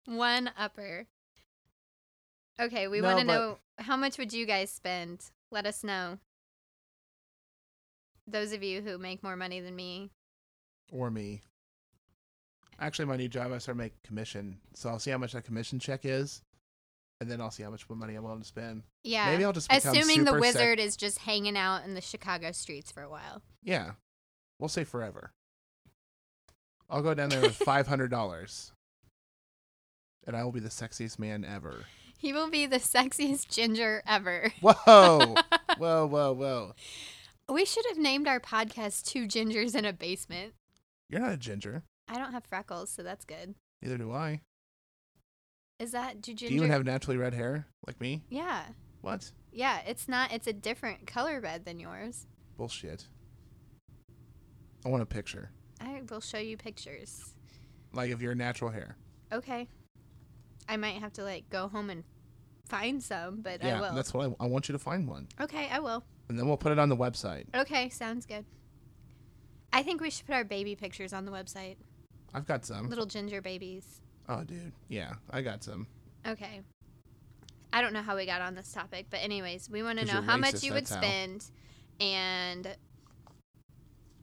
[0.05, 1.05] One upper.
[2.59, 5.31] Okay, we No, want to but- know how much would you guys spend?
[5.51, 6.19] Let us know.
[8.27, 10.09] those of you who make more money than me,
[10.91, 11.41] or me.
[12.79, 15.77] Actually, my new job, I start making commission, so I'll see how much that commission
[15.77, 16.41] check is,
[17.21, 18.81] and then I'll see how much money I'm willing to spend.
[19.03, 19.29] yeah.
[19.29, 22.01] Maybe I'll just become Assuming the super sec- wizard is just hanging out in the
[22.01, 23.43] Chicago streets for a while.
[23.61, 23.91] yeah,
[24.59, 25.31] we'll say forever.
[26.89, 28.71] I'll go down there with five hundred dollars,
[30.25, 31.85] and I will be the sexiest man ever.
[32.17, 34.51] He will be the sexiest ginger ever.
[34.61, 34.73] Whoa,
[35.77, 36.73] whoa, whoa, whoa!
[37.49, 40.53] we should have named our podcast Two Gingers in a Basement.
[41.09, 41.83] You're not a ginger.
[42.07, 43.55] I don't have freckles, so that's good.
[43.81, 44.41] Neither do I.
[45.79, 46.47] Is that do ginger?
[46.47, 48.23] Do you even have naturally red hair like me?
[48.29, 48.63] Yeah,
[49.01, 49.31] What?
[49.51, 49.81] yeah.
[49.85, 50.31] It's not.
[50.31, 52.25] It's a different color red than yours.
[52.57, 53.07] Bullshit.
[54.85, 55.49] I want a picture,
[55.81, 57.33] I will show you pictures.
[57.91, 58.95] like of your natural hair.
[59.33, 59.67] Okay.
[60.67, 62.03] I might have to like go home and
[62.67, 63.93] find some, but I yeah, will.
[63.95, 66.03] that's what I, I want you to find one, Okay, I will.
[66.29, 67.45] and then we'll put it on the website.
[67.55, 68.45] Okay, sounds good.
[69.71, 71.75] I think we should put our baby pictures on the website.
[72.33, 72.89] I've got some.
[72.89, 74.01] Little ginger babies.
[74.27, 74.71] Oh, dude.
[74.89, 75.85] Yeah, I got some.
[76.27, 76.61] Okay.
[77.71, 80.13] I don't know how we got on this topic, but anyways, we want to 'Cause
[80.13, 81.01] know you're how much racist, you would that's how.
[81.01, 81.45] spend,
[81.99, 82.75] and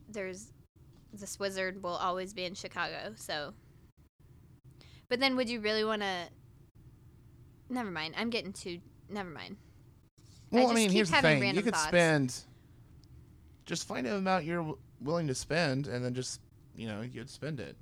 [0.08, 0.52] there's
[1.12, 3.52] this wizard will always be in Chicago, so.
[5.12, 6.28] But then, would you really want to?
[7.68, 8.14] Never mind.
[8.16, 8.78] I'm getting too.
[9.10, 9.58] Never mind.
[10.50, 11.88] Well, I, just mean, here's the thing: you could thoughts.
[11.88, 12.34] spend.
[13.66, 16.40] Just find an amount you're w- willing to spend, and then just
[16.74, 17.76] you know you'd spend it.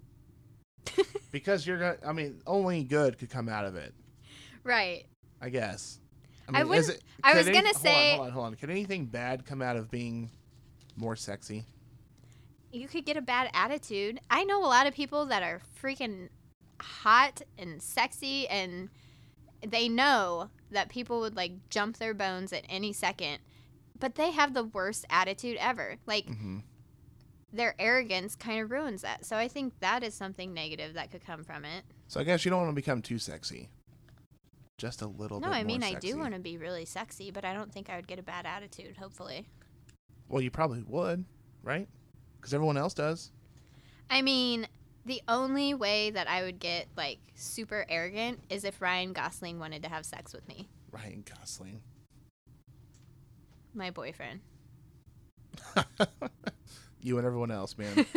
[1.30, 1.98] because you're gonna.
[2.04, 3.94] I mean, only good could come out of it.
[4.64, 5.04] Right.
[5.40, 6.00] I guess.
[6.48, 8.54] I mean, is it- I was any- gonna hold on, say- Hold on, hold on.
[8.56, 10.30] Could anything bad come out of being
[10.96, 11.64] more sexy?
[12.72, 14.18] You could get a bad attitude.
[14.28, 16.28] I know a lot of people that are freaking
[16.82, 18.88] hot and sexy and
[19.66, 23.38] they know that people would like jump their bones at any second,
[23.98, 25.96] but they have the worst attitude ever.
[26.06, 26.58] Like hmm
[27.52, 29.24] their arrogance kind of ruins that.
[29.24, 31.82] So I think that is something negative that could come from it.
[32.06, 33.70] So I guess you don't want to become too sexy.
[34.78, 35.56] Just a little No, bit.
[35.56, 38.06] I mean I do want to be really sexy, but I don't think I would
[38.06, 39.48] get a bad attitude, hopefully.
[40.28, 41.24] Well, you probably would,
[41.62, 41.88] right?
[42.36, 43.32] Because everyone else does.
[44.08, 44.66] I mean,
[45.06, 49.82] the only way that I would get like super arrogant is if Ryan Gosling wanted
[49.84, 51.80] to have sex with me, Ryan Gosling.
[53.74, 54.40] my boyfriend.
[57.00, 58.04] you and everyone else, man.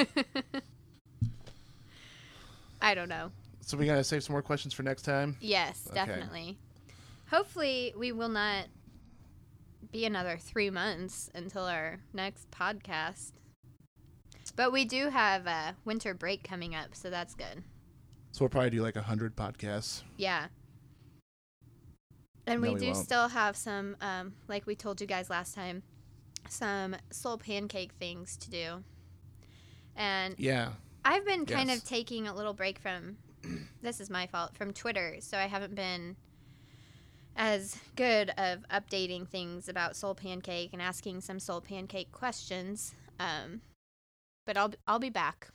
[2.82, 3.32] I don't know.
[3.62, 5.38] so we gotta save some more questions for next time.
[5.40, 5.96] Yes, Okay.
[5.96, 6.58] definitely.
[7.30, 8.66] Hopefully, we will not
[9.92, 13.32] be another three months until our next podcast.
[14.56, 17.64] But we do have a winter break coming up, so that's good.
[18.32, 20.04] So we'll probably do like a hundred podcasts.
[20.18, 20.48] Yeah.
[22.46, 22.98] And No, we we do won't.
[23.06, 25.82] still have some, um, like we told you guys last time,
[26.50, 28.84] some soul pancake things to do.
[29.96, 30.74] And Yeah.
[31.06, 31.80] I've been kind Yes.
[31.80, 33.18] of taking a little break from
[33.82, 36.16] this is my fault from Twitter, so I haven't been
[37.36, 42.94] as good of updating things about Soul Pancake and asking some Soul Pancake questions.
[43.20, 43.62] Um,
[44.46, 45.50] but I'll I'll be back.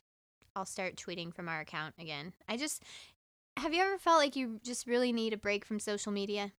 [0.56, 2.32] I'll start tweeting from our account again.
[2.48, 2.82] I just
[3.56, 6.52] have you ever felt like you just really need a break from social media?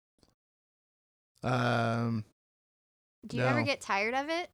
[1.43, 2.25] Um.
[3.27, 4.49] Do you ever get tired of it?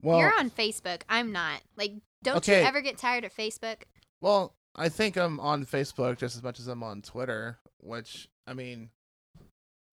[0.00, 1.02] Well, You're on Facebook.
[1.08, 1.60] I'm not.
[1.76, 2.60] Like, don't Okay.
[2.60, 3.82] you ever get tired of Facebook?
[4.20, 7.58] well, I think I'm on Facebook just as much as I'm on Twitter.
[7.78, 8.90] Which I mean,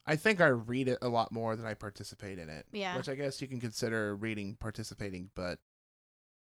[0.06, 2.66] I think I read it a lot more than I participate in it.
[2.72, 2.96] Yeah.
[2.96, 5.60] Which I guess you can consider reading participating, but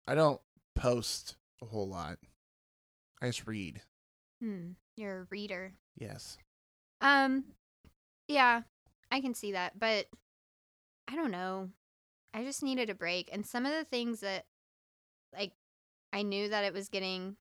[0.07, 0.41] I don't
[0.75, 2.19] post a whole lot.
[3.23, 3.83] I just read.
[4.43, 4.71] Hmm.
[4.97, 5.73] You're a reader.
[5.99, 6.39] Yes.
[7.01, 7.45] Um,
[8.29, 8.63] yeah,
[9.11, 10.07] I can see that, but
[11.09, 11.71] I don't know.
[12.33, 14.45] I just needed a break, and some of the things that,
[15.37, 15.53] like,
[16.13, 17.37] I knew that it was getting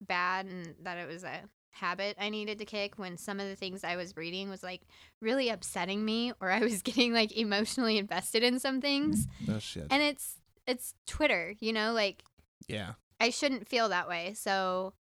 [0.00, 1.40] bad and that it was a
[1.72, 2.98] habit I needed to kick.
[2.98, 4.82] When some of the things I was reading was like
[5.20, 9.86] really upsetting me, or I was getting like emotionally invested in some things, No shit.
[9.90, 12.24] and it's it's Twitter, you know, like
[12.68, 12.92] yeah.
[13.20, 14.34] I shouldn't feel that way.
[14.34, 14.94] So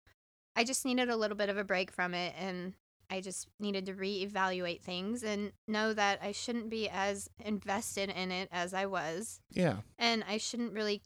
[0.56, 2.74] I just needed a little bit of a break from it and
[3.10, 8.30] I just needed to reevaluate things and know that I shouldn't be as invested in
[8.30, 9.40] it as I was.
[9.50, 9.76] Yeah.
[9.98, 11.02] And I shouldn't really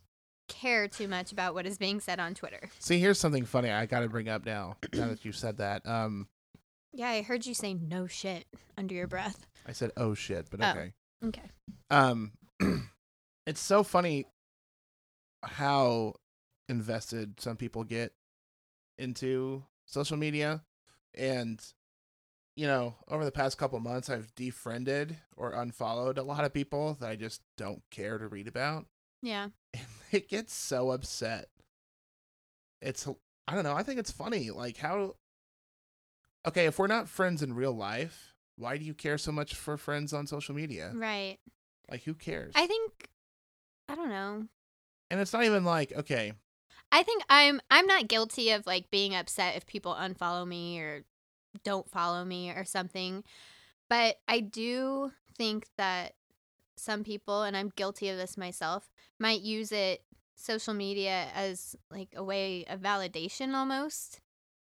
[0.48, 2.70] care too much about what is being said on Twitter.
[2.78, 4.76] See, here's something funny I got to bring up now.
[4.94, 6.28] Now that you said that, um,
[6.92, 8.44] Yeah, I heard you say no shit
[8.78, 9.46] under your breath.
[9.66, 10.70] I said, "Oh shit," but Oh.
[10.70, 10.92] okay.
[11.24, 11.50] Okay.
[11.90, 12.32] Um,
[13.46, 14.26] it's so funny
[15.46, 16.14] how
[16.68, 18.12] invested some people get
[18.98, 20.62] into social media,
[21.14, 21.60] and
[22.56, 26.96] you know, over the past couple months, I've defriended or unfollowed a lot of people
[27.00, 28.86] that I just don't care to read about.
[29.22, 29.48] Yeah.
[29.74, 31.48] and they get so upset.
[32.80, 33.06] It's
[33.48, 33.74] I don't know.
[33.74, 34.50] I think it's funny.
[34.50, 35.16] Like how.
[36.46, 39.76] Okay, if we're not friends in real life, why do you care so much for
[39.76, 40.92] friends on social media?
[40.94, 41.38] Right.
[41.90, 42.52] Like who cares?
[42.56, 43.08] I think
[43.88, 44.46] I don't know.
[45.10, 46.32] And it's not even like okay,
[46.92, 51.04] I think I'm I'm not guilty of like being upset if people unfollow me or
[51.64, 53.24] don't follow me or something.
[53.88, 56.14] But I do think that
[56.76, 60.04] some people and I'm guilty of this myself might use it
[60.34, 64.20] social media as like a way of validation almost.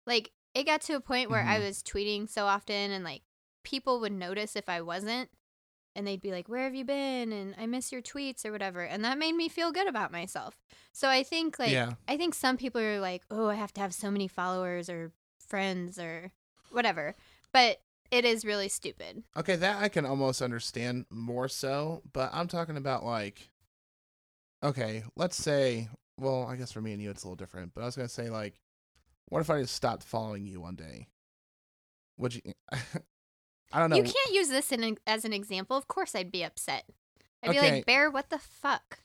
[0.07, 1.67] Like it got to a point where I Mhm.
[1.67, 3.23] was tweeting so often and like
[3.65, 5.31] people would notice if I wasn't
[5.95, 8.83] and they'd be like, "Where have you been?" and "I miss your tweets" or whatever.
[8.83, 10.59] And that made me feel good about myself.
[10.93, 13.81] So I think like yeah, I think some people are like, "Oh, I have to
[13.81, 16.33] have so many followers or friends or
[16.71, 17.15] whatever."
[17.53, 17.81] But
[18.11, 19.25] it is really stupid.
[19.37, 23.51] okay, that I can almost understand more so, but I'm talking about like,
[24.63, 25.89] okay, let's say,
[26.19, 28.09] well, I guess for me and you it's a little different, but I was gonna
[28.09, 28.61] say like,
[29.29, 31.09] what if I just stopped following you one day?
[32.19, 32.43] Would you?
[33.73, 33.97] I don't know.
[33.97, 35.77] You can't use this in as an example.
[35.77, 36.85] Of course, I'd be upset.
[37.43, 39.01] I'd be like, "Bear, what the fuck?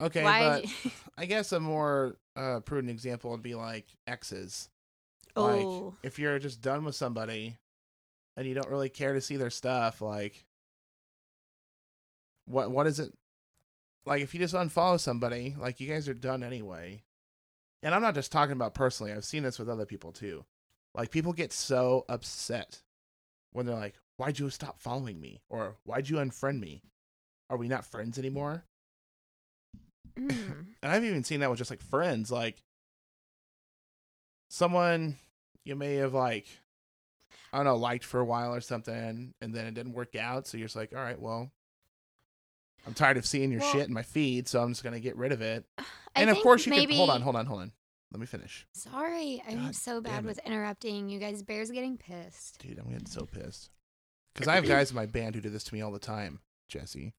[0.00, 4.68] okay, Why?" but I guess a more uh, prudent example would be like exes.
[5.34, 7.56] Like, oh, if you're just done with somebody
[8.36, 10.44] and you don't really care to see their stuff, like,
[12.46, 13.12] what what is it?
[14.04, 17.04] Like, if you just unfollow somebody, like you guys are done anyway.
[17.84, 19.12] And I'm not just talking about personally.
[19.12, 20.44] I've seen this with other people too.
[20.94, 22.82] Like, people get so upset
[23.52, 26.82] when they're like, "Why'd you stop following me?" or "Why'd you unfriend me?"
[27.50, 28.64] Are we not friends anymore?
[30.16, 30.66] mm.
[30.82, 32.62] and I've even seen that with just like friends, like
[34.48, 35.16] someone
[35.64, 36.46] you may have like
[37.52, 40.46] I don't know, liked for a while or something, and then it didn't work out,
[40.46, 41.50] so you're just like, all right, well,
[42.86, 45.16] I'm tired of seeing your Well- shit in my feed, so I'm just gonna get
[45.16, 45.64] rid of it.
[45.78, 45.84] I
[46.16, 46.94] and of course, you maybe...
[46.94, 47.72] can hold on, hold on, hold on.
[48.12, 51.08] Let me finish, Sorry, I'm God so bad with interrupting.
[51.08, 52.58] You guys, Bear's getting pissed.
[52.60, 52.78] dude.
[52.78, 53.70] I'm getting so pissed
[54.34, 56.40] because I have guys in my band who do this to me all the time.
[56.68, 57.14] Jesse,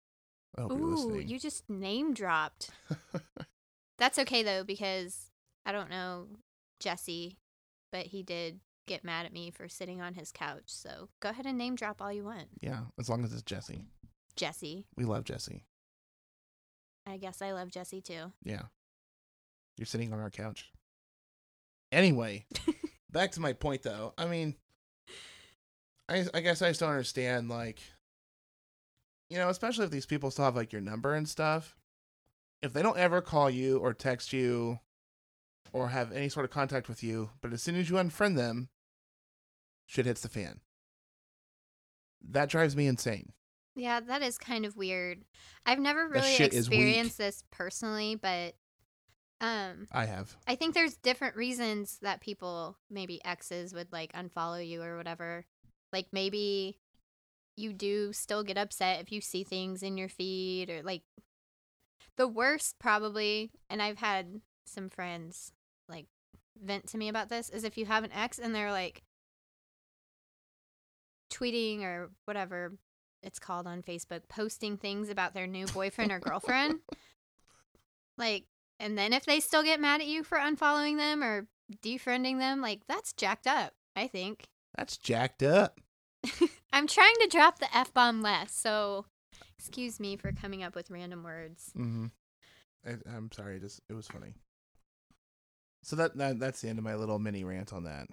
[0.58, 1.28] I hope you're Ooh, listening.
[1.28, 2.70] you just name dropped.
[3.98, 5.32] That's okay though because
[5.66, 6.28] I don't know
[6.80, 7.38] Jesse,
[7.91, 10.64] but he did get mad at me for sitting on his couch.
[10.68, 13.86] So go ahead and name drop all you want, yeah, as long as it's Jesse,
[14.36, 14.86] Jesse.
[14.96, 15.64] we love Jesse.
[17.08, 18.32] I guess I love Jesse too.
[18.44, 18.64] Yeah.
[19.78, 20.72] You're sitting on our couch.
[21.94, 22.46] Anyway,
[23.12, 24.14] back to my point though.
[24.18, 24.56] I mean,
[26.10, 27.80] I I guess I just don't understand like
[29.30, 31.76] you know, especially if these people still have like your number and stuff.
[32.62, 34.80] If they don't ever call you or text you
[35.72, 38.70] or have any sort of contact with you, but as soon as you unfriend them,
[39.86, 40.62] shit hits the fan.
[42.22, 43.34] That drives me insane.
[43.76, 45.26] Yeah, that is kind of weird.
[45.66, 48.54] I've never really experienced this personally, but
[49.42, 50.36] um I have.
[50.48, 55.46] I think there's different reasons that people maybe exes would like unfollow you or whatever.
[55.92, 56.78] Like maybe
[57.56, 61.04] you do still get upset if you see things in your feed or like
[62.18, 65.52] the worst probably and I've had some friends
[65.90, 66.06] like
[66.62, 69.04] vent to me about this is if you have an ex and they're like
[71.32, 72.74] tweeting or whatever
[73.22, 76.80] it's called on Facebook posting things about their new boyfriend or girlfriend
[78.18, 78.46] like
[78.84, 81.48] and then if they still get mad at you for unfollowing them or
[81.82, 84.50] defriending them, like that's jacked up, I think.
[84.78, 85.80] That's jacked up.
[86.74, 89.06] I'm trying to drop the F bomb less, so
[89.58, 91.72] excuse me for coming up with random words.
[91.78, 92.08] Mm-hmm.
[92.86, 93.58] I, I'm sorry.
[93.62, 94.34] Just it was funny.
[95.82, 98.08] So that, that that's the end of my little mini rant on that.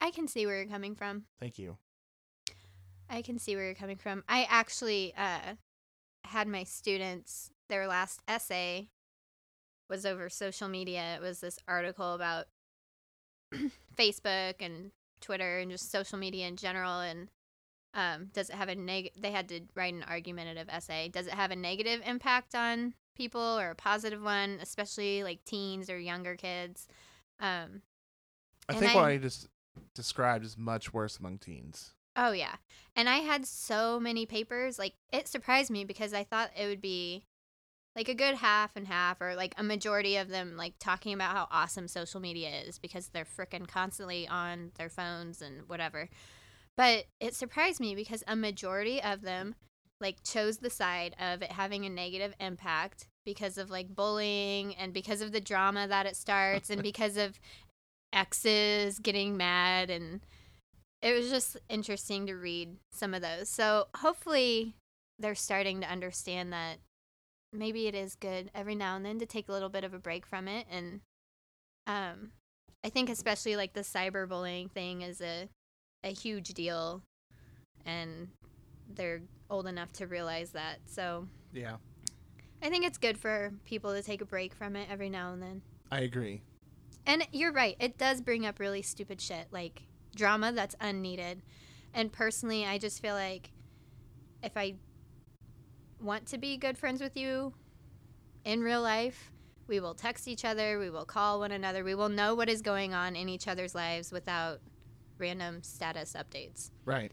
[0.00, 1.24] I can see where you're coming from.
[1.38, 1.78] Thank you.
[3.08, 4.24] I can see where you're coming from.
[4.28, 5.54] I actually uh
[6.24, 8.90] had my students their last essay
[9.88, 11.14] was over social media.
[11.16, 12.46] It was this article about
[13.96, 17.28] Facebook and Twitter and just social media in general and
[17.94, 21.08] um does it have a neg they had to write an argumentative essay.
[21.08, 25.88] Does it have a negative impact on people or a positive one, especially like teens
[25.90, 26.86] or younger kids?
[27.40, 27.82] Um
[28.68, 29.48] I think I- what I just
[29.94, 31.94] described is much worse among teens.
[32.14, 32.56] Oh yeah.
[32.94, 34.78] And I had so many papers.
[34.78, 37.24] Like it surprised me because I thought it would be
[37.98, 41.34] like a good half and half or like a majority of them like talking about
[41.34, 46.08] how awesome social media is because they're freaking constantly on their phones and whatever.
[46.76, 49.56] But it surprised me because a majority of them
[50.00, 54.92] like chose the side of it having a negative impact because of like bullying and
[54.92, 57.40] because of the drama that it starts and because of
[58.12, 60.20] exes getting mad and
[61.02, 63.48] it was just interesting to read some of those.
[63.48, 64.76] So hopefully
[65.18, 66.78] they're starting to understand that
[67.52, 69.98] maybe it is good every now and then to take a little bit of a
[69.98, 71.00] break from it and
[71.86, 72.30] um
[72.84, 75.48] I think especially like the cyberbullying thing is a
[76.04, 77.02] a huge deal
[77.84, 78.28] and
[78.94, 80.78] they're old enough to realize that.
[80.86, 81.76] So Yeah,
[82.62, 85.42] I think it's good for people to take a break from it every now and
[85.42, 85.62] then.
[85.90, 86.42] I agree.
[87.06, 89.82] And you're right, it does bring up really stupid shit like
[90.14, 91.42] drama that's unneeded.
[91.94, 93.50] And personally, I just feel like
[94.42, 94.74] if I
[96.00, 97.52] want to be good friends with you
[98.44, 99.32] in real life,
[99.66, 102.62] we will text each other, we will call one another, we will know what is
[102.62, 104.60] going on in each other's lives without
[105.18, 106.70] random status updates.
[106.84, 107.12] Right.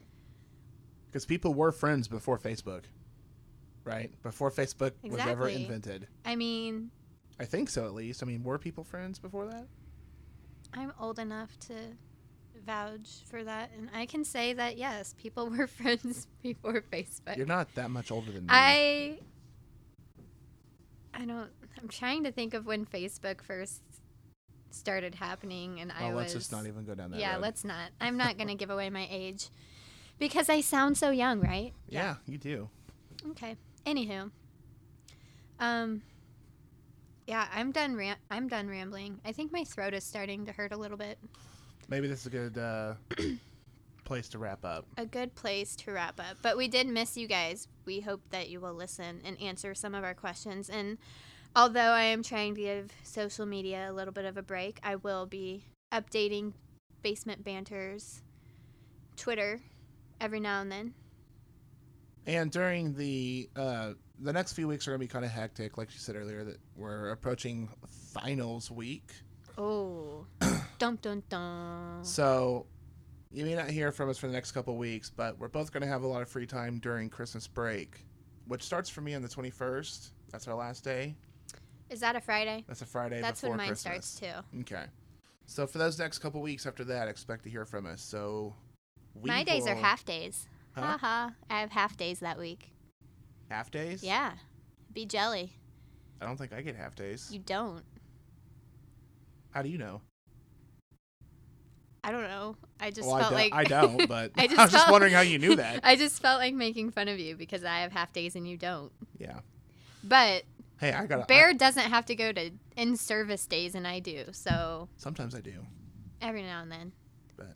[1.07, 2.83] Because people were friends before Facebook.
[3.83, 4.11] Right?
[4.23, 6.07] Before Facebook was ever invented.
[6.25, 6.89] I mean,
[7.39, 8.23] I think so, at least.
[8.23, 9.67] I mean, were people friends before that?
[10.73, 11.73] I'm old enough to
[12.66, 17.38] vouch for that, and I can say that yes, people were friends before Facebook.
[17.38, 18.49] You're not that much older than me.
[18.49, 19.20] I
[21.13, 21.49] I don't.
[21.82, 23.82] I'm trying to think of when Facebook first
[24.70, 26.16] started happening, and I oh, was.
[26.16, 27.41] let's just not even go down that yeah, road.
[27.41, 27.89] let's not.
[28.01, 29.49] I'm not gonna give away my age
[30.20, 31.74] because I sound so young, right?
[31.88, 32.70] Yeah, you do.
[33.32, 33.55] Okay.
[33.86, 34.32] Anywho,
[35.59, 36.01] um,
[37.28, 37.95] yeah, I'm done.
[37.95, 39.20] Ram- I'm done rambling.
[39.24, 41.18] I think my throat is starting to hurt a little bit.
[41.88, 42.93] Maybe this is a good uh,
[44.05, 44.86] place to wrap up.
[44.97, 46.38] a good place to wrap up.
[46.41, 47.67] But we did miss you guys.
[47.86, 50.69] We hope that you will listen and answer some of our questions.
[50.69, 50.97] And
[51.55, 54.95] although I am trying to give social media a little bit of a break, I
[54.95, 55.63] will be
[55.93, 56.53] updating
[57.03, 58.21] Basement Banter's
[59.15, 59.61] Twitter
[60.19, 60.93] every now and then.
[62.27, 65.93] And during the uh, the next few weeks are gonna be kind of hectic, like
[65.93, 66.43] you said earlier.
[66.43, 67.69] That we're approaching
[68.11, 69.11] finals week,
[69.59, 70.25] Oh,
[70.78, 71.99] dum dum dum.
[72.03, 72.65] so
[73.32, 75.09] you may not hear from us for the next couple weeks.
[75.09, 78.05] But we're both gonna have a lot of free time during Christmas break,
[78.47, 80.13] which starts for me on the twenty first.
[80.32, 81.15] That's our last day.
[81.89, 82.63] Is that a Friday?
[82.67, 83.21] That's a Friday.
[83.21, 84.05] That's before when mine Christmas.
[84.05, 84.59] starts too.
[84.61, 84.86] Okay.
[85.45, 88.01] So for those next couple weeks after that, expect to hear from us.
[88.01, 88.55] So
[89.13, 90.47] we My days are half days.
[90.73, 90.82] Huh?
[90.82, 91.34] Ha ha.
[91.49, 92.71] I have half days that week.
[93.49, 94.03] half days.
[94.03, 94.34] Yeah.
[94.93, 95.51] Be jelly.
[96.21, 97.30] I don't think I get half days.
[97.32, 97.84] You don't.
[99.51, 100.01] How do you know?
[102.05, 102.55] I don't know.
[102.79, 105.13] I just well, I felt like I don't, but I I, just was just wondering
[105.13, 105.79] how you knew that.
[105.83, 108.57] I just felt like making fun of you because I have half days and you
[108.57, 108.91] don't.
[109.17, 109.39] yeah.
[110.03, 110.43] But
[110.79, 114.25] Hey, I got Bear doesn't have to go to in service days and I do.
[114.33, 115.53] So sometimes I do.
[116.21, 116.91] every now and then.
[117.37, 117.53] But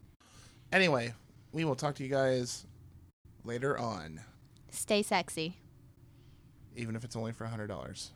[0.72, 1.14] Anyway,
[1.52, 2.66] we will talk to you guys
[3.44, 4.22] later on,
[4.72, 5.58] Stay sexy.
[6.76, 8.12] even if it's only for a hundred dollars.